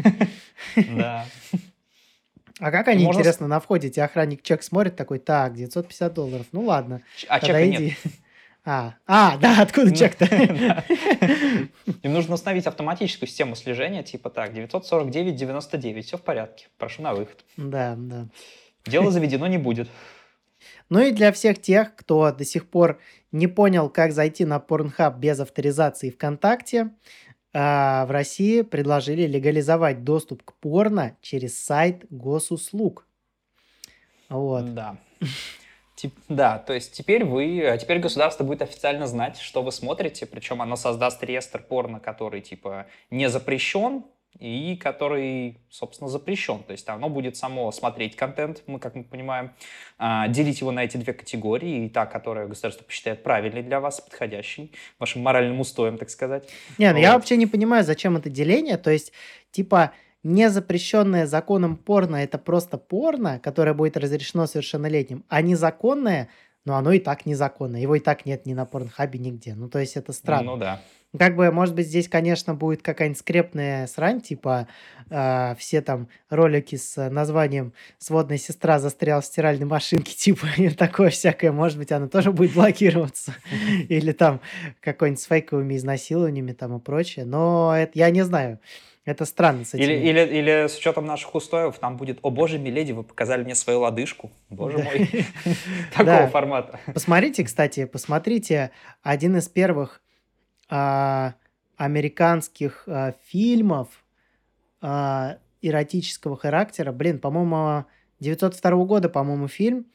Да. 0.76 1.26
А 2.60 2.71
как 2.71 2.88
они, 2.88 3.04
интересно, 3.04 3.48
на 3.48 3.60
входе, 3.60 3.89
тебе 3.89 4.04
охранник 4.06 4.41
чек 4.41 4.63
смотрит 4.63 4.95
такой, 4.95 5.19
так, 5.19 5.56
950 5.56 6.13
долларов, 6.13 6.45
ну 6.54 6.62
ладно. 6.62 7.02
А 7.28 7.39
чека 7.39 7.65
нет. 7.65 7.98
А, 8.67 8.95
а, 9.06 9.38
да, 9.38 9.62
откуда 9.62 9.89
ну, 9.89 9.95
чек-то? 9.95 10.26
Им 12.02 12.13
нужно 12.13 12.34
установить 12.34 12.65
автоматическую 12.65 13.30
систему 13.30 13.56
слежения, 13.56 14.02
типа 14.02 14.32
так, 14.32 14.54
949,99, 14.54 16.02
все 16.02 16.17
в 16.17 16.24
порядке, 16.24 16.65
прошу 16.80 17.04
на 17.04 17.13
выход. 17.13 17.45
Да, 17.58 17.93
да. 17.95 18.26
Дело 18.88 19.12
заведено 19.12 19.45
не 19.45 19.60
будет. 19.60 19.88
Ну 20.89 21.02
и 21.02 21.12
для 21.12 21.32
всех 21.32 21.62
тех, 21.62 21.95
кто 21.95 22.32
до 22.32 22.45
сих 22.45 22.69
пор 22.69 23.00
не 23.32 23.48
понял, 23.48 23.89
как 23.89 24.12
зайти 24.12 24.45
на 24.45 24.58
Pornhub 24.58 25.17
без 25.17 25.39
авторизации 25.39 26.12
ВКонтакте, 26.12 26.91
а, 27.54 28.06
в 28.06 28.12
России 28.12 28.62
предложили 28.62 29.26
легализовать 29.26 30.04
доступ 30.04 30.43
к 30.43 30.54
порно 30.54 31.17
через 31.21 31.58
сайт 31.58 32.06
госуслуг. 32.10 33.08
Вот. 34.30 34.74
Да. 34.74 34.98
Да, 36.28 36.60
то 36.60 36.74
есть 36.74 36.91
теперь 36.91 37.24
вы, 37.24 37.65
а 37.65 37.78
теперь 37.78 38.00
государство 38.00 38.43
будет 38.43 38.62
официально 38.62 39.08
знать, 39.08 39.38
что 39.38 39.63
вы 39.63 39.71
смотрите, 39.71 40.26
причем 40.26 40.62
оно 40.62 40.76
создаст 40.76 41.24
реестр 41.24 41.62
порно, 41.62 42.00
который 42.00 42.41
типа 42.41 42.88
не 43.10 43.30
запрещен, 43.30 44.04
и 44.39 44.76
который, 44.76 45.58
собственно, 45.69 46.10
запрещен. 46.10 46.63
То 46.63 46.71
есть 46.71 46.88
оно 46.89 47.10
будет 47.10 47.38
само 47.38 47.71
смотреть 47.71 48.15
контент, 48.15 48.63
мы, 48.67 48.80
как 48.80 48.95
мы 48.95 49.04
понимаем, 49.04 49.52
а, 49.98 50.28
делить 50.28 50.62
его 50.62 50.71
на 50.71 50.84
эти 50.84 50.98
две 50.98 51.13
категории, 51.13 51.86
и 51.86 51.89
та, 51.89 52.06
которая 52.06 52.48
государство 52.48 52.84
посчитает 52.84 53.24
правильной 53.24 53.63
для 53.63 53.80
вас, 53.80 54.02
подходящей, 54.02 54.71
вашим 55.00 55.21
моральным 55.21 55.60
устоем, 55.60 55.98
так 55.98 56.10
сказать. 56.10 56.50
Нет, 56.78 56.93
ну 56.93 57.00
вот. 57.00 57.04
я 57.04 57.13
вообще 57.13 57.38
не 57.38 57.48
понимаю, 57.48 57.84
зачем 57.84 58.17
это 58.17 58.30
деление. 58.30 58.78
То 58.78 58.91
есть, 58.91 59.12
типа, 59.52 59.91
незапрещенное 60.24 61.28
законом 61.28 61.78
порно 61.78 62.17
это 62.17 62.38
просто 62.38 62.78
порно, 62.78 63.39
которое 63.39 63.74
будет 63.74 63.95
разрешено 63.95 64.48
совершеннолетним, 64.48 65.24
а 65.30 65.41
незаконное, 65.41 66.30
но 66.65 66.76
оно 66.76 66.91
и 66.91 67.00
так 67.00 67.28
незаконно. 67.28 67.78
Его 67.78 67.95
и 67.95 68.00
так 68.00 68.26
нет 68.26 68.45
ни 68.48 68.54
на 68.54 68.65
порнхабе, 68.65 69.19
нигде. 69.19 69.54
Ну, 69.54 69.69
то 69.69 69.80
есть 69.80 69.95
это 69.95 70.13
странно. 70.13 70.52
Ну 70.52 70.58
да. 70.58 70.82
Как 71.17 71.36
бы, 71.36 71.51
может 71.51 71.75
быть, 71.75 71.88
здесь, 71.88 72.08
конечно, 72.08 72.54
будет 72.54 72.82
какая-нибудь 72.82 73.19
скрепная 73.19 73.88
срань, 73.88 74.21
типа 74.21 74.67
э, 75.10 75.56
все 75.58 75.82
там 75.82 76.08
ролики 76.30 76.75
с 76.75 77.10
названием 77.10 77.73
«Сводная 77.97 78.38
сестра 78.38 78.80
застряла 78.80 79.21
в 79.21 79.25
стиральной 79.25 79.65
машинке», 79.65 80.13
типа 80.17 80.47
такое 80.78 81.10
всякое, 81.10 81.51
может 81.51 81.78
быть, 81.78 81.91
оно 81.91 82.08
тоже 82.08 82.32
будет 82.32 82.54
блокироваться. 82.54 83.36
Или 83.89 84.12
там 84.12 84.41
какой-нибудь 84.82 85.21
с 85.21 85.25
фейковыми 85.25 85.75
изнасилованиями 85.75 86.54
там 86.54 86.78
и 86.78 86.80
прочее. 86.80 87.25
Но 87.25 87.75
это 87.75 87.91
я 87.95 88.10
не 88.10 88.23
знаю. 88.23 88.60
Это 89.06 89.25
странно 89.25 89.65
с 89.65 89.75
этим. 89.75 89.84
Или, 89.84 89.93
или, 89.93 90.19
или 90.19 90.67
с 90.67 90.78
учетом 90.78 91.06
наших 91.06 91.36
устоев 91.36 91.78
там 91.78 91.95
будет 91.95 92.17
«О 92.23 92.32
боже, 92.32 92.58
миледи, 92.58 92.91
вы 92.91 93.04
показали 93.04 93.43
мне 93.43 93.54
свою 93.54 93.82
лодыжку». 93.82 94.32
Боже 94.49 94.80
мой. 94.80 95.25
Такого 95.95 96.28
формата. 96.28 96.80
Посмотрите, 96.91 97.43
кстати, 97.43 97.86
посмотрите 97.86 98.71
один 99.04 99.38
из 99.38 99.47
первых 99.47 100.01
а, 100.69 101.36
американских 101.78 102.84
а, 102.88 103.13
фильмов 103.25 103.89
а, 104.82 105.38
эротического 105.62 106.38
характера. 106.38 106.91
Блин, 106.91 107.19
по-моему, 107.19 107.86
902 108.19 108.86
года, 108.86 109.10
по-моему, 109.10 109.47
фильм. 109.47 109.88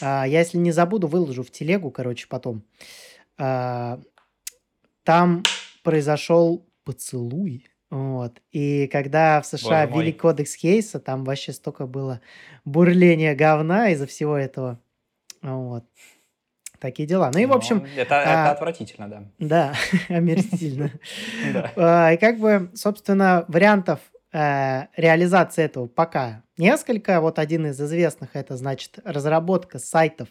А, 0.00 0.24
я, 0.26 0.40
если 0.40 0.58
не 0.58 0.72
забуду, 0.72 1.06
выложу 1.06 1.42
в 1.42 1.50
телегу, 1.50 1.90
короче, 1.90 2.26
потом. 2.28 2.64
А, 3.38 4.00
там 5.04 5.42
произошел 5.82 6.66
поцелуй. 6.84 7.68
Вот. 7.90 8.40
И 8.52 8.86
когда 8.86 9.40
в 9.42 9.46
США 9.46 9.84
ввели 9.84 10.12
кодекс 10.12 10.54
Хейса, 10.54 10.98
там 10.98 11.24
вообще 11.24 11.52
столько 11.52 11.86
было 11.86 12.20
бурления 12.64 13.34
говна 13.34 13.90
из-за 13.90 14.06
всего 14.06 14.36
этого. 14.36 14.80
Вот. 15.42 15.84
Такие 16.82 17.06
дела. 17.06 17.30
Ну 17.32 17.38
и, 17.38 17.46
в 17.46 17.50
ну, 17.50 17.54
общем... 17.54 17.86
Это, 17.96 18.16
это 18.16 18.48
а, 18.48 18.50
отвратительно, 18.50 19.08
да. 19.08 19.22
Да, 19.38 19.74
омерзительно. 20.08 20.90
А, 21.76 22.12
и 22.12 22.16
как 22.16 22.40
бы, 22.40 22.70
собственно, 22.74 23.44
вариантов 23.46 24.00
э, 24.32 24.86
реализации 24.96 25.62
этого 25.62 25.86
пока 25.86 26.42
несколько. 26.58 27.20
Вот 27.20 27.38
один 27.38 27.66
из 27.68 27.80
известных 27.80 28.30
это, 28.34 28.56
значит, 28.56 28.98
разработка 29.04 29.78
сайтов 29.78 30.28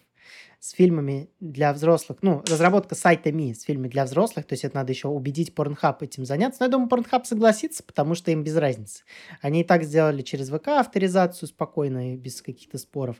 с 0.59 0.71
фильмами 0.71 1.29
для 1.39 1.71
взрослых, 1.71 2.19
ну, 2.21 2.43
разработка 2.47 2.95
сайта 2.95 3.31
Ми 3.31 3.53
с 3.53 3.63
фильмами 3.63 3.87
для 3.87 4.03
взрослых, 4.03 4.45
то 4.45 4.53
есть 4.53 4.65
это 4.65 4.75
надо 4.75 4.91
еще 4.91 5.07
убедить 5.07 5.53
Pornhub 5.55 5.97
этим 6.01 6.25
заняться. 6.25 6.59
Но 6.59 6.65
я 6.65 6.71
думаю, 6.71 6.89
Pornhub 6.89 7.23
согласится, 7.23 7.81
потому 7.81 8.13
что 8.13 8.29
им 8.29 8.43
без 8.43 8.57
разницы. 8.57 9.03
Они 9.41 9.61
и 9.61 9.63
так 9.63 9.83
сделали 9.83 10.21
через 10.21 10.49
ВК 10.49 10.67
авторизацию 10.67 11.47
спокойно 11.47 12.13
и 12.13 12.17
без 12.17 12.41
каких-то 12.41 12.77
споров. 12.77 13.15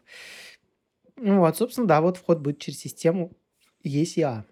Ну 1.17 1.39
вот, 1.39 1.58
собственно, 1.58 1.88
да, 1.88 2.02
вот 2.02 2.17
вход 2.17 2.39
будет 2.39 2.60
через 2.60 2.80
систему 2.80 3.32
ECA. 3.84 4.43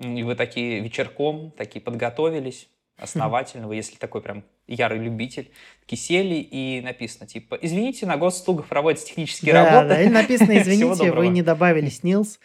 И 0.00 0.22
вы 0.22 0.34
такие 0.34 0.80
вечерком, 0.80 1.52
такие 1.56 1.80
подготовились 1.80 2.68
основательно, 2.98 3.68
вы, 3.68 3.76
если 3.76 3.96
такой 3.96 4.22
прям 4.22 4.44
ярый 4.66 4.98
любитель, 4.98 5.50
такие 5.80 5.98
сели 5.98 6.36
и 6.36 6.80
написано, 6.80 7.26
типа, 7.26 7.58
извините, 7.60 8.06
на 8.06 8.16
госуслугах 8.16 8.66
проводятся 8.66 9.06
технические 9.06 9.52
да, 9.52 9.64
работы. 9.64 9.88
Да, 9.88 10.02
или 10.02 10.10
написано, 10.10 10.52
извините, 10.58 11.12
вы 11.12 11.28
не 11.28 11.42
добавили 11.42 11.88
снилс, 11.88 12.40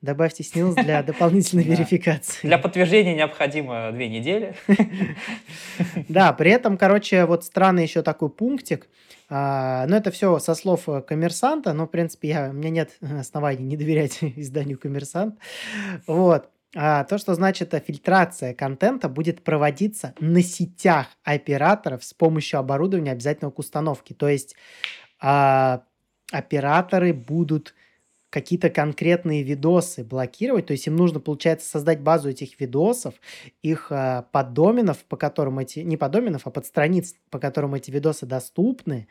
добавьте 0.00 0.42
снилс 0.42 0.74
для 0.74 1.02
дополнительной 1.04 1.64
верификации. 1.64 2.46
Для 2.46 2.58
подтверждения 2.58 3.14
необходимо 3.14 3.90
две 3.92 4.08
недели. 4.08 4.54
Да, 6.08 6.32
при 6.32 6.50
этом, 6.50 6.78
короче, 6.78 7.24
вот 7.26 7.44
странный 7.44 7.82
еще 7.82 8.02
такой 8.02 8.30
пунктик, 8.30 8.88
а, 9.28 9.86
но 9.86 9.96
это 9.96 10.10
все 10.10 10.38
со 10.38 10.54
слов 10.54 10.88
э, 10.88 11.02
коммерсанта, 11.02 11.72
но, 11.72 11.86
в 11.86 11.90
принципе, 11.90 12.28
я, 12.28 12.50
у 12.50 12.52
меня 12.52 12.70
нет 12.70 12.96
оснований 13.00 13.64
не 13.64 13.76
доверять 13.76 14.18
изданию 14.22 14.78
коммерсант. 14.78 15.38
Вот. 16.06 16.50
А, 16.76 17.04
то, 17.04 17.18
что 17.18 17.34
значит 17.34 17.74
э, 17.74 17.80
фильтрация 17.80 18.54
контента 18.54 19.08
будет 19.08 19.42
проводиться 19.42 20.14
на 20.20 20.42
сетях 20.42 21.08
операторов 21.24 22.04
с 22.04 22.14
помощью 22.14 22.60
оборудования 22.60 23.12
обязательного 23.12 23.52
к 23.52 23.58
установке. 23.58 24.14
То 24.14 24.28
есть 24.28 24.54
а, 25.20 25.82
операторы 26.30 27.12
будут 27.12 27.74
какие-то 28.36 28.68
конкретные 28.68 29.42
видосы 29.42 30.04
блокировать. 30.04 30.66
То 30.66 30.72
есть 30.72 30.86
им 30.86 30.94
нужно, 30.94 31.20
получается, 31.20 31.70
создать 31.70 32.02
базу 32.02 32.28
этих 32.28 32.60
видосов, 32.60 33.14
их 33.62 33.86
э, 33.88 34.24
поддоменов, 34.30 34.98
по 35.08 35.16
которым 35.16 35.58
эти... 35.58 35.78
Не 35.78 35.96
поддоменов, 35.96 36.42
а 36.46 36.50
подстраниц, 36.50 37.14
по 37.30 37.38
которым 37.38 37.76
эти 37.76 37.90
видосы 37.90 38.26
доступны 38.26 39.08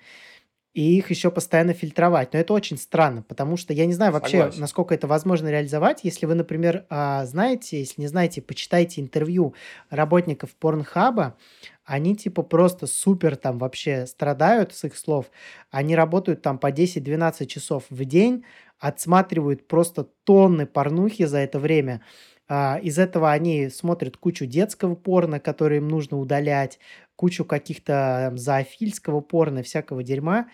и 0.75 0.97
их 0.97 1.09
еще 1.09 1.31
постоянно 1.31 1.73
фильтровать. 1.73 2.33
Но 2.33 2.39
это 2.39 2.53
очень 2.53 2.77
странно, 2.77 3.21
потому 3.21 3.55
что 3.55 3.73
я 3.73 3.85
не 3.85 3.93
знаю 3.93 4.11
вообще, 4.11 4.39
Согласен. 4.39 4.61
насколько 4.61 4.93
это 4.93 5.07
возможно 5.07 5.47
реализовать. 5.47 6.01
Если 6.03 6.25
вы, 6.25 6.35
например, 6.35 6.85
а, 6.89 7.25
знаете, 7.25 7.79
если 7.79 8.01
не 8.01 8.07
знаете, 8.07 8.41
почитайте 8.41 8.99
интервью 8.99 9.55
работников 9.89 10.53
Порнхаба, 10.53 11.37
они 11.85 12.15
типа 12.15 12.43
просто 12.43 12.87
супер 12.87 13.37
там 13.37 13.57
вообще 13.57 14.05
страдают 14.05 14.73
с 14.73 14.83
их 14.83 14.97
слов. 14.97 15.27
Они 15.71 15.95
работают 15.95 16.41
там 16.41 16.57
по 16.57 16.71
10-12 16.71 17.45
часов 17.45 17.85
в 17.89 18.03
день, 18.03 18.43
отсматривают 18.79 19.67
просто 19.67 20.03
тонны 20.23 20.65
порнухи 20.65 21.25
за 21.25 21.39
это 21.39 21.59
время. 21.59 22.01
А, 22.47 22.79
из 22.81 22.99
этого 22.99 23.31
они 23.31 23.69
смотрят 23.69 24.17
кучу 24.17 24.45
детского 24.45 24.95
порно, 24.95 25.39
которое 25.39 25.77
им 25.77 25.87
нужно 25.87 26.17
удалять, 26.19 26.79
кучу 27.15 27.45
каких-то 27.45 28.31
зоофильского 28.35 29.21
порно, 29.21 29.63
всякого 29.63 30.03
дерьма. 30.03 30.47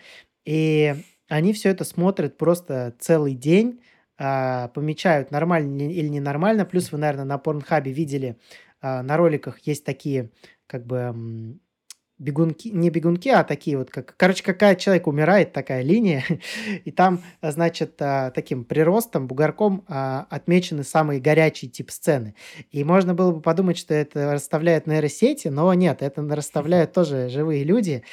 И 0.44 0.94
они 1.28 1.52
все 1.52 1.70
это 1.70 1.84
смотрят 1.84 2.36
просто 2.38 2.94
целый 2.98 3.34
день, 3.34 3.80
а, 4.18 4.68
помечают, 4.68 5.30
нормально 5.30 5.82
или 5.90 6.08
ненормально. 6.08 6.64
Плюс 6.64 6.92
вы, 6.92 6.98
наверное, 6.98 7.24
на 7.24 7.38
Порнхабе 7.38 7.92
видели, 7.92 8.38
а, 8.80 9.02
на 9.02 9.16
роликах 9.16 9.58
есть 9.60 9.84
такие, 9.84 10.30
как 10.66 10.86
бы, 10.86 11.58
бегунки, 12.22 12.68
не 12.68 12.88
бегунки, 12.90 13.28
а 13.28 13.42
такие 13.42 13.76
вот, 13.76 13.90
как, 13.90 14.14
короче, 14.16 14.44
какая 14.44 14.76
человек 14.76 15.06
умирает, 15.06 15.52
такая 15.52 15.82
линия, 15.82 16.24
и 16.84 16.90
там, 16.90 17.22
значит, 17.42 18.00
а, 18.00 18.30
таким 18.30 18.64
приростом, 18.64 19.26
бугорком 19.26 19.84
а, 19.88 20.26
отмечены 20.30 20.84
самые 20.84 21.20
горячие 21.20 21.70
тип 21.70 21.90
сцены. 21.90 22.34
И 22.70 22.84
можно 22.84 23.14
было 23.14 23.32
бы 23.32 23.40
подумать, 23.40 23.76
что 23.76 23.92
это 23.92 24.32
расставляют 24.32 24.86
нейросети, 24.86 25.48
но 25.48 25.72
нет, 25.74 26.02
это 26.02 26.22
расставляют 26.22 26.92
тоже 26.94 27.28
живые 27.28 27.64
люди. 27.64 28.04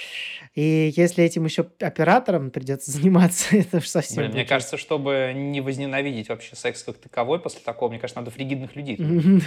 И 0.56 0.92
если 0.96 1.24
этим 1.24 1.46
еще 1.46 1.68
оператором 1.80 2.50
придется 2.50 2.92
заниматься, 3.00 3.56
это 3.56 3.78
уж 3.78 3.88
совсем... 3.88 4.24
Блин, 4.24 4.32
мне 4.32 4.46
кажется, 4.46 4.78
чтобы 4.78 5.32
не 5.36 5.62
возненавидеть 5.62 6.30
вообще 6.30 6.56
секс 6.56 6.84
как 6.84 6.98
таковой 6.98 7.40
после 7.40 7.62
такого, 7.64 7.90
мне 7.90 8.00
кажется, 8.00 8.20
надо 8.20 8.32
фригидных 8.32 8.76
людей. 8.76 8.98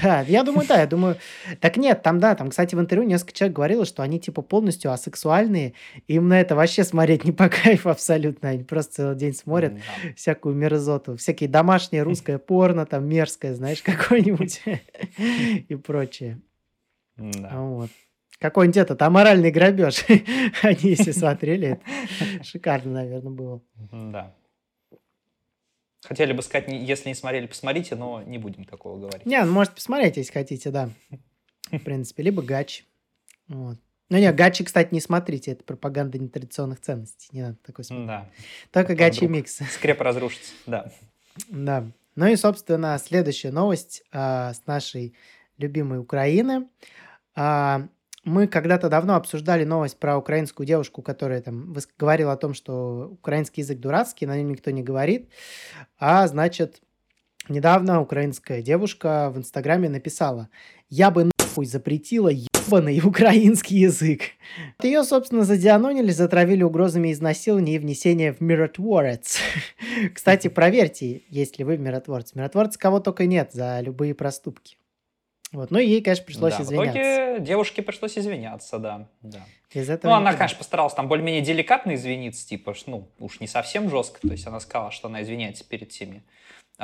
Да, 0.02 0.20
я 0.22 0.44
думаю, 0.44 0.66
да, 0.68 0.80
я 0.80 0.86
думаю... 0.86 1.16
Так 1.60 1.76
нет, 1.76 2.02
там, 2.02 2.20
да, 2.20 2.36
там, 2.36 2.50
кстати, 2.50 2.74
в 2.76 2.80
интервью 2.80 3.08
несколько 3.08 3.32
человек 3.32 3.56
говорило, 3.56 3.84
что 3.84 4.02
они, 4.02 4.20
типа, 4.20 4.42
полностью 4.52 4.92
асексуальные, 4.92 5.72
им 6.08 6.28
на 6.28 6.38
это 6.38 6.54
вообще 6.54 6.84
смотреть 6.84 7.24
не 7.28 7.32
по 7.32 7.48
кайфу 7.48 7.88
абсолютно, 7.88 8.50
они 8.50 8.64
просто 8.64 8.92
целый 8.96 9.16
день 9.16 9.32
смотрят 9.32 9.76
Да. 9.76 9.80
всякую 10.14 10.54
мерзоту, 10.54 11.16
всякие 11.16 11.48
домашние 11.48 12.02
русское 12.02 12.36
порно, 12.50 12.84
там, 12.84 13.08
мерзкое, 13.08 13.54
знаешь, 13.54 13.80
какое-нибудь 13.82 14.60
и 15.70 15.74
прочее. 15.76 16.42
Да. 17.16 17.60
Вот. 17.60 17.90
Какой-нибудь 18.40 18.76
этот 18.76 19.00
аморальный 19.00 19.50
грабеж. 19.50 20.04
Они, 20.62 20.78
если 20.82 21.12
смотрели, 21.12 21.80
это 22.20 22.44
шикарно, 22.44 22.92
наверное, 22.92 23.32
было. 23.32 23.62
Да. 23.90 24.34
Хотели 26.02 26.34
бы 26.34 26.42
сказать, 26.42 26.66
если 26.68 27.08
не 27.08 27.14
смотрели, 27.14 27.46
посмотрите, 27.46 27.94
но 27.94 28.22
не 28.22 28.36
будем 28.36 28.64
такого 28.64 28.98
говорить. 28.98 29.24
Не, 29.24 29.42
ну, 29.44 29.52
можете 29.52 29.76
посмотреть, 29.76 30.18
если 30.18 30.32
хотите, 30.32 30.70
да. 30.70 30.90
В 31.70 31.78
принципе, 31.78 32.22
либо 32.22 32.42
гач. 32.42 32.84
Вот. 33.48 33.78
Ну, 34.12 34.18
не, 34.18 34.30
гачи, 34.30 34.62
кстати, 34.62 34.92
не 34.92 35.00
смотрите, 35.00 35.52
это 35.52 35.64
пропаганда 35.64 36.18
нетрадиционных 36.18 36.82
ценностей. 36.82 37.30
Не 37.32 37.40
надо 37.44 37.56
такой 37.64 37.82
смотреть. 37.82 38.08
Да. 38.08 38.28
Только 38.70 38.92
потом 38.92 39.06
гачи 39.06 39.26
микс. 39.26 39.58
Скреп 39.72 40.02
разрушится. 40.02 40.52
Да. 40.66 40.92
Да. 41.48 41.86
Ну 42.14 42.26
и, 42.26 42.36
собственно, 42.36 42.98
следующая 43.02 43.52
новость 43.52 44.02
а, 44.12 44.52
с 44.52 44.66
нашей 44.66 45.14
любимой 45.56 45.98
Украины. 45.98 46.68
А, 47.34 47.88
мы 48.22 48.48
когда-то 48.48 48.90
давно 48.90 49.14
обсуждали 49.16 49.64
новость 49.64 49.98
про 49.98 50.18
украинскую 50.18 50.66
девушку, 50.66 51.00
которая 51.00 51.40
там 51.40 51.74
говорила 51.98 52.32
о 52.32 52.36
том, 52.36 52.52
что 52.52 53.08
украинский 53.12 53.62
язык 53.62 53.78
дурацкий, 53.78 54.26
на 54.26 54.36
нем 54.36 54.50
никто 54.50 54.70
не 54.72 54.82
говорит. 54.82 55.30
А 55.98 56.28
значит, 56.28 56.82
недавно 57.48 58.02
украинская 58.02 58.60
девушка 58.60 59.30
в 59.30 59.38
Инстаграме 59.38 59.88
написала 59.88 60.50
«Я 60.90 61.10
бы 61.10 61.32
нахуй 61.52 61.66
запретила 61.66 62.28
ебаный 62.28 63.00
украинский 63.04 63.78
язык». 63.78 64.22
Ее, 64.82 65.04
собственно, 65.04 65.44
задианонили, 65.44 66.10
затравили 66.10 66.62
угрозами 66.62 67.12
изнасилования 67.12 67.76
и 67.76 67.78
внесения 67.78 68.32
в 68.32 68.40
миротворец. 68.40 69.38
Кстати, 70.14 70.48
проверьте, 70.48 71.22
есть 71.28 71.58
ли 71.58 71.64
вы 71.64 71.76
в 71.76 71.80
миротворце. 71.80 72.32
Миротворце 72.38 72.78
кого 72.78 73.00
только 73.00 73.26
нет 73.26 73.50
за 73.52 73.80
любые 73.80 74.14
проступки. 74.14 74.76
Вот. 75.52 75.70
Ну 75.70 75.78
и 75.78 75.86
ей, 75.86 76.00
конечно, 76.00 76.24
пришлось 76.24 76.56
Да, 76.56 76.62
извиняться. 76.62 76.92
В 76.92 77.02
итоге 77.02 77.44
девушке 77.44 77.82
пришлось 77.82 78.16
извиняться, 78.16 78.78
да. 78.78 79.08
да. 79.20 79.40
Из 79.74 79.90
этого 79.90 80.12
Ну, 80.12 80.16
она, 80.16 80.32
конечно, 80.32 80.56
постаралась 80.56 80.94
там 80.94 81.08
более-менее 81.08 81.42
деликатно 81.42 81.94
извиниться, 81.94 82.48
типа, 82.48 82.74
ну, 82.86 83.10
уж 83.18 83.40
не 83.40 83.46
совсем 83.46 83.90
жестко. 83.90 84.20
То 84.22 84.32
есть 84.32 84.46
она 84.46 84.60
сказала, 84.60 84.90
что 84.90 85.08
она 85.08 85.22
извиняется 85.22 85.64
перед 85.64 85.90
теми 85.90 86.22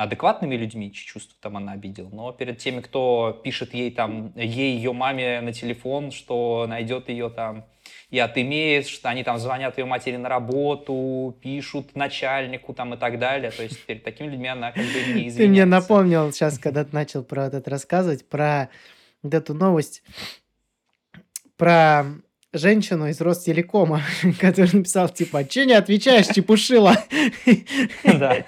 адекватными 0.03 0.55
людьми, 0.55 0.93
чьи 0.93 1.07
чувства 1.07 1.37
там 1.41 1.57
она 1.57 1.73
обидела, 1.73 2.09
но 2.11 2.33
перед 2.33 2.59
теми, 2.59 2.81
кто 2.81 3.41
пишет 3.45 3.75
ей 3.75 3.91
там, 3.91 4.33
ей, 4.37 4.77
ее 4.77 4.93
маме 4.93 5.41
на 5.41 5.53
телефон, 5.53 6.11
что 6.11 6.67
найдет 6.69 7.09
ее 7.09 7.31
там 7.31 7.65
и 8.11 8.19
отымеет, 8.19 8.87
что 8.87 9.09
они 9.11 9.25
там 9.25 9.39
звонят 9.39 9.79
ее 9.79 9.85
матери 9.85 10.17
на 10.17 10.29
работу, 10.29 11.37
пишут 11.43 11.95
начальнику 11.95 12.73
там 12.73 12.95
и 12.95 12.97
так 12.97 13.19
далее. 13.19 13.51
То 13.51 13.63
есть 13.63 13.85
перед 13.87 14.05
такими 14.05 14.29
людьми 14.29 14.49
она 14.49 14.73
как 14.73 14.85
бы 14.85 14.93
не 14.93 15.29
извиняется. 15.29 15.39
Ты 15.39 15.49
мне 15.49 15.65
напомнил 15.65 16.33
сейчас, 16.33 16.59
когда 16.59 16.85
ты 16.85 16.95
начал 16.95 17.23
про 17.23 17.45
вот 17.45 17.55
это 17.55 17.71
рассказывать, 17.71 18.29
про 18.29 18.71
вот 19.23 19.35
эту 19.35 19.55
новость, 19.55 20.03
про 21.57 22.07
женщину 22.53 23.09
из 23.09 23.21
Ростелекома, 23.21 24.03
которая 24.41 24.71
написала, 24.73 25.09
типа, 25.09 25.45
че 25.45 25.67
не 25.67 25.75
отвечаешь, 25.75 26.27
чепушила? 26.27 26.97
Да. 28.05 28.45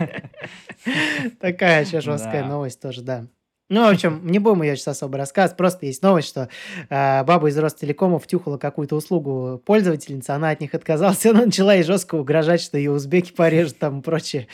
Такая 1.40 1.84
еще 1.84 2.00
жесткая 2.00 2.44
новость 2.44 2.80
тоже, 2.80 3.02
да. 3.02 3.26
Ну, 3.70 3.86
в 3.86 3.88
общем, 3.88 4.26
не 4.26 4.40
будем 4.40 4.62
ее 4.62 4.74
сейчас 4.76 4.96
особо 4.96 5.16
рассказывать. 5.16 5.56
Просто 5.56 5.86
есть 5.86 6.02
новость, 6.02 6.26
что 6.28 6.48
э, 6.88 7.22
баба 7.24 7.48
из 7.48 7.56
Ростелекома 7.56 8.18
втюхала 8.18 8.58
какую-то 8.58 8.96
услугу 8.96 9.62
пользовательницы, 9.64 10.30
она 10.30 10.50
от 10.50 10.60
них 10.60 10.74
отказалась, 10.74 11.24
и 11.24 11.28
она 11.30 11.46
начала 11.46 11.72
ей 11.72 11.84
жестко 11.84 12.16
угрожать, 12.16 12.60
что 12.60 12.76
ее 12.76 12.90
узбеки 12.90 13.32
порежут 13.32 13.78
там 13.78 14.00
и 14.00 14.02
прочее. 14.02 14.48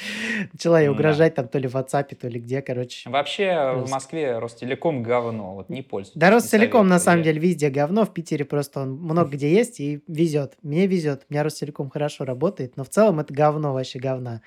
Начала 0.53 0.81
ей 0.81 0.89
Да. 0.89 0.93
угрожать 0.93 1.35
там 1.35 1.49
то 1.49 1.59
ли 1.59 1.67
в 1.67 1.75
WhatsApp, 1.75 2.15
то 2.15 2.29
ли 2.29 2.39
где, 2.39 2.61
короче. 2.61 3.09
Вообще 3.09 3.53
в 3.73 3.77
Просто. 3.79 3.95
Москве 3.95 4.39
Ростелеком 4.39 5.03
говно, 5.03 5.55
вот 5.55 5.71
не 5.71 5.81
пользуйтесь. 5.81 6.21
Да, 6.21 6.31
Ростелеком 6.31 6.87
на 6.87 6.99
самом 6.99 7.23
деле 7.23 7.41
везде 7.41 7.71
говно, 7.71 8.05
в 8.05 8.13
Питере 8.13 8.45
просто 8.45 8.81
он 8.83 8.93
много 8.99 9.31
где 9.31 9.51
есть 9.51 9.81
и 9.81 10.03
везет. 10.07 10.59
Мне 10.63 10.87
везет, 10.87 11.25
у 11.31 11.33
меня 11.33 11.43
Ростелеком 11.43 11.89
хорошо 11.89 12.27
работает, 12.27 12.77
но 12.77 12.85
в 12.85 12.91
целом 12.91 13.19
это 13.19 13.33
говно 13.33 13.73
вообще 13.73 13.99
говна. 13.99 14.43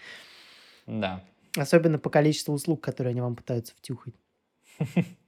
Да. 0.86 1.23
Особенно 1.58 1.97
по 1.97 2.12
количеству 2.12 2.53
услуг, 2.53 2.82
которые 2.82 3.12
они 3.12 3.21
вам 3.21 3.36
пытаются 3.36 3.73
втюхать. 3.75 4.13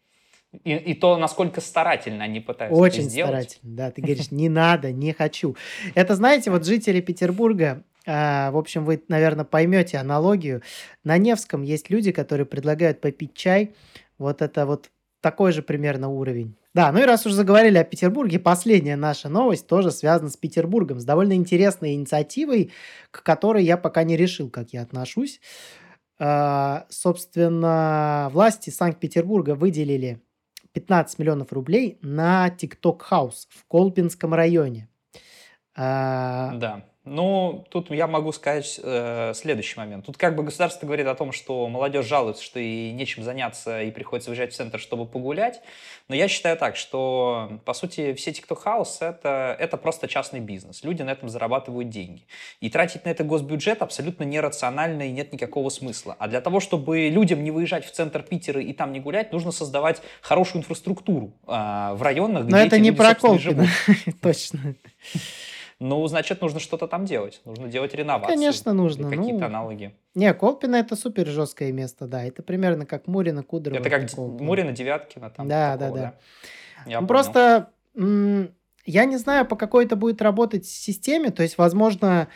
И, 0.65 0.73
и 0.73 0.93
то, 0.95 1.15
насколько 1.15 1.61
старательно 1.61 2.25
они 2.25 2.41
пытаются 2.41 2.75
это 2.75 2.83
Очень 2.83 3.03
сделать. 3.03 3.51
старательно, 3.51 3.75
да. 3.77 3.91
Ты 3.91 4.01
говоришь, 4.01 4.31
не 4.31 4.49
надо, 4.49 4.91
не 4.91 5.13
хочу. 5.13 5.55
Это, 5.95 6.15
знаете, 6.15 6.51
вот 6.51 6.65
жители 6.65 6.99
Петербурга, 6.99 7.83
а, 8.05 8.51
в 8.51 8.57
общем, 8.57 8.83
вы, 8.83 9.01
наверное, 9.07 9.45
поймете 9.45 9.97
аналогию. 9.97 10.61
На 11.05 11.17
Невском 11.17 11.61
есть 11.61 11.89
люди, 11.89 12.11
которые 12.11 12.45
предлагают 12.45 12.99
попить 12.99 13.33
чай. 13.33 13.73
Вот 14.17 14.41
это 14.41 14.65
вот 14.65 14.89
такой 15.21 15.53
же 15.53 15.61
примерно 15.61 16.09
уровень. 16.09 16.55
Да, 16.73 16.91
ну 16.91 16.99
и 16.99 17.03
раз 17.03 17.25
уже 17.25 17.35
заговорили 17.35 17.77
о 17.77 17.83
Петербурге, 17.83 18.39
последняя 18.39 18.95
наша 18.95 19.27
новость 19.27 19.67
тоже 19.67 19.91
связана 19.91 20.29
с 20.29 20.37
Петербургом, 20.37 20.99
с 21.01 21.03
довольно 21.03 21.33
интересной 21.33 21.95
инициативой, 21.95 22.71
к 23.11 23.23
которой 23.23 23.63
я 23.63 23.75
пока 23.77 24.03
не 24.03 24.15
решил, 24.15 24.49
как 24.49 24.69
я 24.71 24.81
отношусь. 24.81 25.41
А, 26.23 26.85
Собственно, 26.89 28.29
власти 28.31 28.69
Санкт-Петербурга 28.69 29.55
выделили 29.55 30.21
15 30.73 31.17
миллионов 31.17 31.51
рублей 31.51 31.97
на 32.03 32.47
TikTok 32.49 33.01
House 33.09 33.47
в 33.49 33.65
Колпинском 33.67 34.35
районе. 34.35 34.87
А, 35.75 36.55
Да. 36.57 36.85
Ну, 37.03 37.65
тут 37.71 37.89
я 37.89 38.05
могу 38.05 38.31
сказать 38.31 38.79
э, 38.83 39.33
следующий 39.33 39.79
момент. 39.79 40.05
Тут 40.05 40.17
как 40.17 40.35
бы 40.35 40.43
государство 40.43 40.85
говорит 40.85 41.07
о 41.07 41.15
том, 41.15 41.31
что 41.31 41.67
молодежь 41.67 42.05
жалуется, 42.05 42.43
что 42.43 42.59
и 42.59 42.91
нечем 42.91 43.23
заняться, 43.23 43.81
и 43.81 43.89
приходится 43.89 44.29
выезжать 44.29 44.53
в 44.53 44.55
центр, 44.55 44.79
чтобы 44.79 45.07
погулять. 45.07 45.61
Но 46.09 46.15
я 46.15 46.27
считаю 46.27 46.57
так, 46.57 46.75
что, 46.75 47.59
по 47.65 47.73
сути, 47.73 48.13
все 48.13 48.29
House 48.31 48.97
это, 48.99 49.55
это 49.59 49.77
просто 49.77 50.07
частный 50.07 50.41
бизнес. 50.41 50.83
Люди 50.83 51.01
на 51.01 51.09
этом 51.09 51.27
зарабатывают 51.27 51.89
деньги. 51.89 52.27
И 52.59 52.69
тратить 52.69 53.03
на 53.05 53.09
это 53.09 53.23
госбюджет 53.23 53.81
абсолютно 53.81 54.23
нерационально 54.23 55.07
и 55.07 55.11
нет 55.11 55.33
никакого 55.33 55.69
смысла. 55.69 56.15
А 56.19 56.27
для 56.27 56.39
того, 56.39 56.59
чтобы 56.59 57.07
людям 57.07 57.43
не 57.43 57.49
выезжать 57.49 57.83
в 57.83 57.91
центр 57.91 58.21
Питера 58.21 58.61
и 58.61 58.73
там 58.73 58.93
не 58.93 58.99
гулять, 58.99 59.31
нужно 59.31 59.51
создавать 59.51 60.03
хорошую 60.21 60.61
инфраструктуру 60.61 61.33
а, 61.47 61.95
в 61.95 62.03
районах, 62.03 62.43
где 62.43 62.51
Но 62.51 62.57
это 62.59 62.75
эти 62.75 62.83
не 62.83 62.89
люди, 62.89 62.97
про. 62.99 63.15
Колпино, 63.15 63.67
точно. 64.21 64.75
Ну, 65.81 66.05
значит, 66.05 66.41
нужно 66.41 66.59
что-то 66.59 66.87
там 66.87 67.05
делать. 67.05 67.41
Нужно 67.43 67.67
делать 67.67 67.95
реновацию. 67.95 68.35
Конечно, 68.35 68.71
нужно. 68.71 69.09
Какие-то 69.09 69.39
ну, 69.39 69.45
аналоги. 69.47 69.95
Не, 70.13 70.31
Колпино 70.35 70.75
это 70.75 70.95
супер 70.95 71.25
жесткое 71.25 71.71
место, 71.71 72.05
да. 72.05 72.23
Это 72.23 72.43
примерно 72.43 72.85
как 72.85 73.07
Мурина, 73.07 73.41
Кудрово. 73.41 73.79
Это 73.79 73.89
как 73.89 74.15
Мурина, 74.15 74.73
Девяткина. 74.73 75.31
Там 75.31 75.47
да, 75.47 75.75
такого, 75.77 75.97
да, 75.97 76.03
да, 76.03 76.15
да. 76.85 76.91
Я 76.91 77.01
ну, 77.01 77.07
просто 77.07 77.71
я 77.95 79.05
не 79.05 79.17
знаю, 79.17 79.47
по 79.47 79.55
какой 79.55 79.85
это 79.85 79.95
будет 79.95 80.21
работать 80.21 80.67
системе. 80.67 81.31
То 81.31 81.41
есть, 81.41 81.57
возможно, 81.57 82.27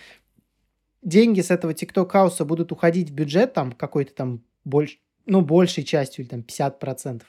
деньги 1.04 1.42
с 1.42 1.52
этого 1.52 1.72
TikTok 1.72 2.10
хауса 2.10 2.46
будут 2.46 2.72
уходить 2.72 3.12
в 3.12 3.14
бюджет 3.14 3.54
там 3.54 3.74
какой-то 3.74 4.14
там 4.16 4.44
больше, 4.64 4.98
ну, 5.28 5.42
большей 5.42 5.84
частью, 5.84 6.26
или 6.26 6.32
там 6.32 6.40
50%. 6.42 7.22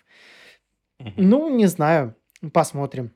Угу. 0.98 1.11
Ну, 1.18 1.55
не 1.55 1.66
знаю. 1.66 2.14
Посмотрим 2.55 3.12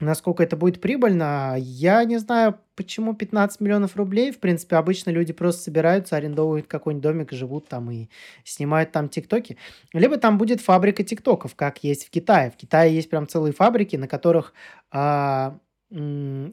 насколько 0.00 0.42
это 0.42 0.56
будет 0.56 0.80
прибыльно. 0.80 1.56
Я 1.58 2.04
не 2.04 2.18
знаю, 2.18 2.58
почему 2.74 3.14
15 3.14 3.60
миллионов 3.60 3.96
рублей. 3.96 4.32
В 4.32 4.38
принципе, 4.38 4.76
обычно 4.76 5.10
люди 5.10 5.32
просто 5.32 5.62
собираются, 5.62 6.16
арендовывают 6.16 6.66
какой-нибудь 6.66 7.02
домик, 7.02 7.32
живут 7.32 7.68
там 7.68 7.90
и 7.90 8.08
снимают 8.44 8.92
там 8.92 9.08
тиктоки. 9.08 9.56
Либо 9.92 10.16
там 10.16 10.38
будет 10.38 10.60
фабрика 10.60 11.04
тиктоков, 11.04 11.54
как 11.54 11.84
есть 11.84 12.06
в 12.06 12.10
Китае. 12.10 12.50
В 12.50 12.56
Китае 12.56 12.94
есть 12.94 13.10
прям 13.10 13.28
целые 13.28 13.52
фабрики, 13.52 13.96
на 13.96 14.08
которых, 14.08 14.54
а, 14.90 15.58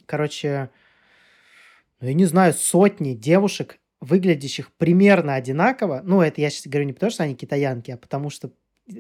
короче, 0.06 0.70
ну, 2.02 2.08
я 2.08 2.14
не 2.14 2.26
знаю, 2.26 2.54
сотни 2.54 3.14
девушек, 3.14 3.80
выглядящих 4.02 4.72
примерно 4.74 5.36
одинаково. 5.36 6.02
Ну, 6.04 6.22
это 6.22 6.40
я 6.40 6.50
сейчас 6.50 6.68
говорю 6.68 6.88
не 6.88 6.94
потому, 6.94 7.12
что 7.12 7.24
они 7.24 7.36
китаянки, 7.36 7.92
а 7.92 7.98
потому 7.98 8.30
что 8.30 8.52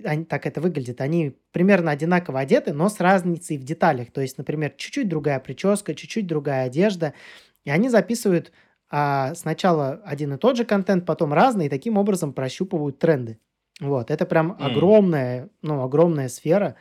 они, 0.03 0.25
так 0.25 0.45
это 0.45 0.61
выглядит. 0.61 1.01
Они 1.01 1.35
примерно 1.51 1.91
одинаково 1.91 2.39
одеты, 2.39 2.73
но 2.73 2.89
с 2.89 2.99
разницей 2.99 3.57
в 3.57 3.63
деталях. 3.63 4.11
То 4.11 4.21
есть, 4.21 4.37
например, 4.37 4.73
чуть-чуть 4.77 5.09
другая 5.09 5.39
прическа, 5.39 5.95
чуть-чуть 5.95 6.27
другая 6.27 6.65
одежда. 6.65 7.13
И 7.63 7.69
они 7.69 7.89
записывают 7.89 8.51
а, 8.89 9.35
сначала 9.35 10.01
один 10.05 10.33
и 10.33 10.37
тот 10.37 10.57
же 10.57 10.65
контент, 10.65 11.05
потом 11.05 11.33
разный, 11.33 11.67
и 11.67 11.69
таким 11.69 11.97
образом 11.97 12.33
прощупывают 12.33 12.99
тренды. 12.99 13.37
Вот, 13.79 14.11
это 14.11 14.25
прям 14.25 14.51
mm. 14.51 14.55
огромная, 14.59 15.49
ну, 15.61 15.81
огромная 15.83 16.27
сфера. 16.27 16.75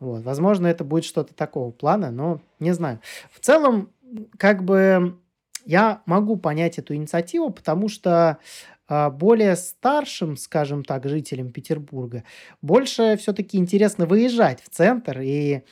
Вот, 0.00 0.22
возможно, 0.22 0.66
это 0.66 0.84
будет 0.84 1.04
что-то 1.04 1.34
такого 1.34 1.72
плана, 1.72 2.10
но 2.10 2.40
не 2.60 2.72
знаю. 2.72 3.00
В 3.30 3.40
целом, 3.40 3.90
как 4.38 4.64
бы 4.64 5.18
я 5.64 6.02
могу 6.06 6.36
понять 6.36 6.78
эту 6.78 6.94
инициативу, 6.94 7.50
потому 7.50 7.88
что 7.88 8.38
более 8.88 9.56
старшим, 9.56 10.36
скажем 10.36 10.84
так, 10.84 11.06
жителям 11.08 11.50
Петербурга 11.52 12.24
больше 12.62 13.16
все-таки 13.18 13.58
интересно 13.58 14.06
выезжать 14.06 14.62
в 14.62 14.68
центр 14.70 15.20
и 15.20 15.62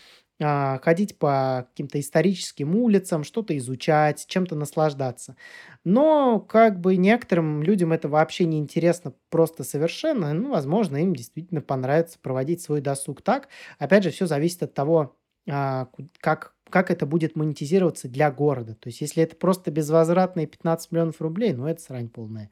а, 0.40 0.78
ходить 0.82 1.18
по 1.18 1.66
каким-то 1.70 1.98
историческим 2.00 2.76
улицам, 2.76 3.24
что-то 3.24 3.56
изучать, 3.56 4.26
чем-то 4.28 4.54
наслаждаться. 4.54 5.36
Но 5.84 6.40
как 6.40 6.80
бы 6.80 6.96
некоторым 6.96 7.62
людям 7.62 7.92
это 7.92 8.08
вообще 8.08 8.44
не 8.44 8.58
интересно 8.58 9.14
просто 9.30 9.64
совершенно. 9.64 10.32
Ну, 10.34 10.50
возможно, 10.50 10.96
им 10.98 11.14
действительно 11.14 11.60
понравится 11.62 12.18
проводить 12.20 12.60
свой 12.62 12.80
досуг 12.82 13.22
так. 13.22 13.48
Опять 13.78 14.04
же, 14.04 14.10
все 14.10 14.26
зависит 14.26 14.62
от 14.62 14.74
того, 14.74 15.16
а, 15.48 15.88
как 16.20 16.54
как 16.70 16.90
это 16.90 17.06
будет 17.06 17.36
монетизироваться 17.36 18.08
для 18.08 18.30
города. 18.30 18.74
То 18.74 18.88
есть, 18.88 19.00
если 19.00 19.22
это 19.22 19.36
просто 19.36 19.70
безвозвратные 19.70 20.46
15 20.46 20.92
миллионов 20.92 21.20
рублей, 21.20 21.52
ну, 21.52 21.66
это 21.66 21.80
срань 21.80 22.08
полная. 22.08 22.50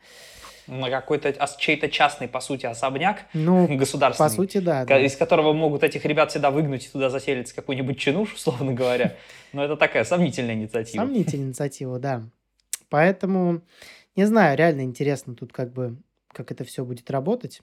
На 0.67 0.89
какой-то 0.89 1.35
чей-то 1.59 1.89
частный, 1.89 2.29
по 2.29 2.41
сути, 2.41 2.67
особняк 2.67 3.27
ну, 3.35 3.67
государственный. 3.77 4.29
По 4.29 4.35
сути, 4.35 4.59
да, 4.59 4.85
да. 4.85 4.99
Из 4.99 5.17
которого 5.17 5.53
могут 5.53 5.83
этих 5.83 6.05
ребят 6.05 6.31
всегда 6.31 6.51
выгнуть 6.51 6.87
и 6.87 6.89
туда 6.89 7.11
заселиться 7.11 7.55
какой-нибудь 7.55 7.99
чинуш, 7.99 8.35
условно 8.35 8.73
говоря. 8.75 9.17
Но 9.53 9.65
это 9.65 9.77
такая 9.77 10.05
сомнительная 10.05 10.55
инициатива. 10.55 11.03
Сомнительная 11.03 11.49
инициатива, 11.49 11.99
да. 11.99 12.23
Поэтому, 12.89 13.63
не 14.17 14.27
знаю, 14.27 14.57
реально 14.57 14.83
интересно 14.83 15.35
тут 15.35 15.53
как 15.53 15.73
бы, 15.73 15.97
как 16.33 16.53
это 16.53 16.65
все 16.65 16.85
будет 16.85 17.11
работать. 17.11 17.61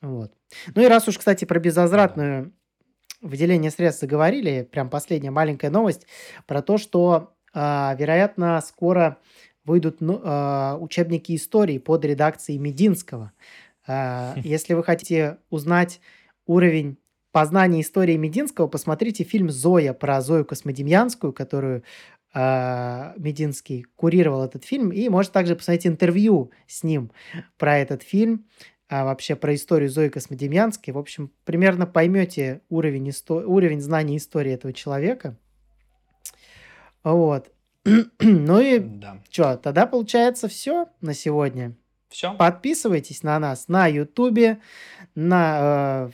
Вот. 0.00 0.32
Ну 0.74 0.82
и 0.82 0.86
раз 0.86 1.06
уж, 1.08 1.18
кстати, 1.18 1.44
про 1.44 1.60
безвозвратную 1.60 2.52
выделение 3.20 3.70
средств 3.70 4.00
заговорили, 4.00 4.68
прям 4.70 4.88
последняя 4.88 5.30
маленькая 5.30 5.70
новость 5.70 6.06
про 6.46 6.62
то, 6.62 6.78
что, 6.78 7.34
э, 7.54 7.58
вероятно, 7.98 8.60
скоро 8.60 9.18
выйдут 9.64 9.98
э, 10.00 10.76
учебники 10.80 11.36
истории 11.36 11.78
под 11.78 12.04
редакцией 12.04 12.58
Мединского. 12.58 13.32
Э, 13.86 14.34
если 14.42 14.74
вы 14.74 14.82
хотите 14.82 15.38
узнать 15.50 16.00
уровень 16.46 16.98
познания 17.32 17.82
истории 17.82 18.16
Мединского, 18.16 18.66
посмотрите 18.66 19.24
фильм 19.24 19.50
«Зоя» 19.50 19.92
про 19.92 20.20
Зою 20.20 20.44
Космодемьянскую, 20.44 21.32
которую 21.32 21.84
Мединский 22.32 23.86
курировал 23.96 24.44
этот 24.44 24.64
фильм, 24.64 24.92
и 24.92 25.08
можете 25.08 25.32
также 25.32 25.56
посмотреть 25.56 25.88
интервью 25.88 26.52
с 26.68 26.84
ним 26.84 27.10
про 27.58 27.78
этот 27.78 28.04
фильм 28.04 28.46
а 28.90 29.04
вообще 29.04 29.36
про 29.36 29.54
историю 29.54 29.88
Зои 29.88 30.08
Космодемьянской. 30.08 30.92
В 30.92 30.98
общем, 30.98 31.30
примерно 31.44 31.86
поймете 31.86 32.60
уровень, 32.68 33.10
исто... 33.10 33.36
уровень 33.36 33.80
знаний 33.80 34.16
истории 34.16 34.52
этого 34.52 34.72
человека. 34.72 35.36
Вот. 37.04 37.52
ну 38.18 38.60
и 38.60 38.80
да. 38.80 39.22
что, 39.30 39.56
тогда 39.56 39.86
получается 39.86 40.48
все 40.48 40.88
на 41.00 41.14
сегодня. 41.14 41.76
Все. 42.08 42.34
Подписывайтесь 42.34 43.22
на 43.22 43.38
нас 43.38 43.68
на 43.68 43.86
Ютубе, 43.86 44.60
на, 45.14 46.08
э, 46.08 46.10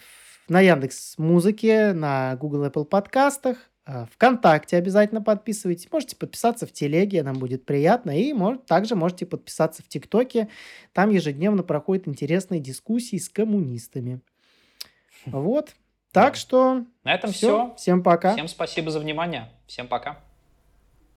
на 0.51 0.61
Яндекс 0.61 1.17
Музыке, 1.17 1.95
на 1.95 2.37
Google 2.37 2.67
Apple 2.67 2.85
подкастах, 2.85 3.57
ВКонтакте 3.87 4.77
обязательно 4.77 5.22
подписывайтесь. 5.22 5.90
Можете 5.92 6.16
подписаться 6.16 6.66
в 6.66 6.72
Телеге, 6.72 7.22
нам 7.22 7.38
будет 7.38 7.64
приятно. 7.64 8.11
И 8.18 8.33
может, 8.33 8.66
также 8.66 8.96
можете 8.96 9.27
подписаться 9.27 9.83
в 9.83 9.88
ТикТоке. 9.88 10.49
Там 10.92 11.11
ежедневно 11.11 11.62
проходят 11.62 12.09
интересные 12.09 12.61
дискуссии 12.61 13.16
с 13.16 13.29
коммунистами. 13.29 14.20
Вот. 15.27 15.75
Так 16.12 16.35
что... 16.35 16.85
На 17.05 17.14
этом 17.14 17.31
все. 17.31 17.75
Всем 17.77 18.03
пока. 18.03 18.33
Всем 18.33 18.49
спасибо 18.49 18.90
за 18.90 19.01
внимание. 19.01 19.51
Всем 19.66 19.87
пока. 19.87 20.18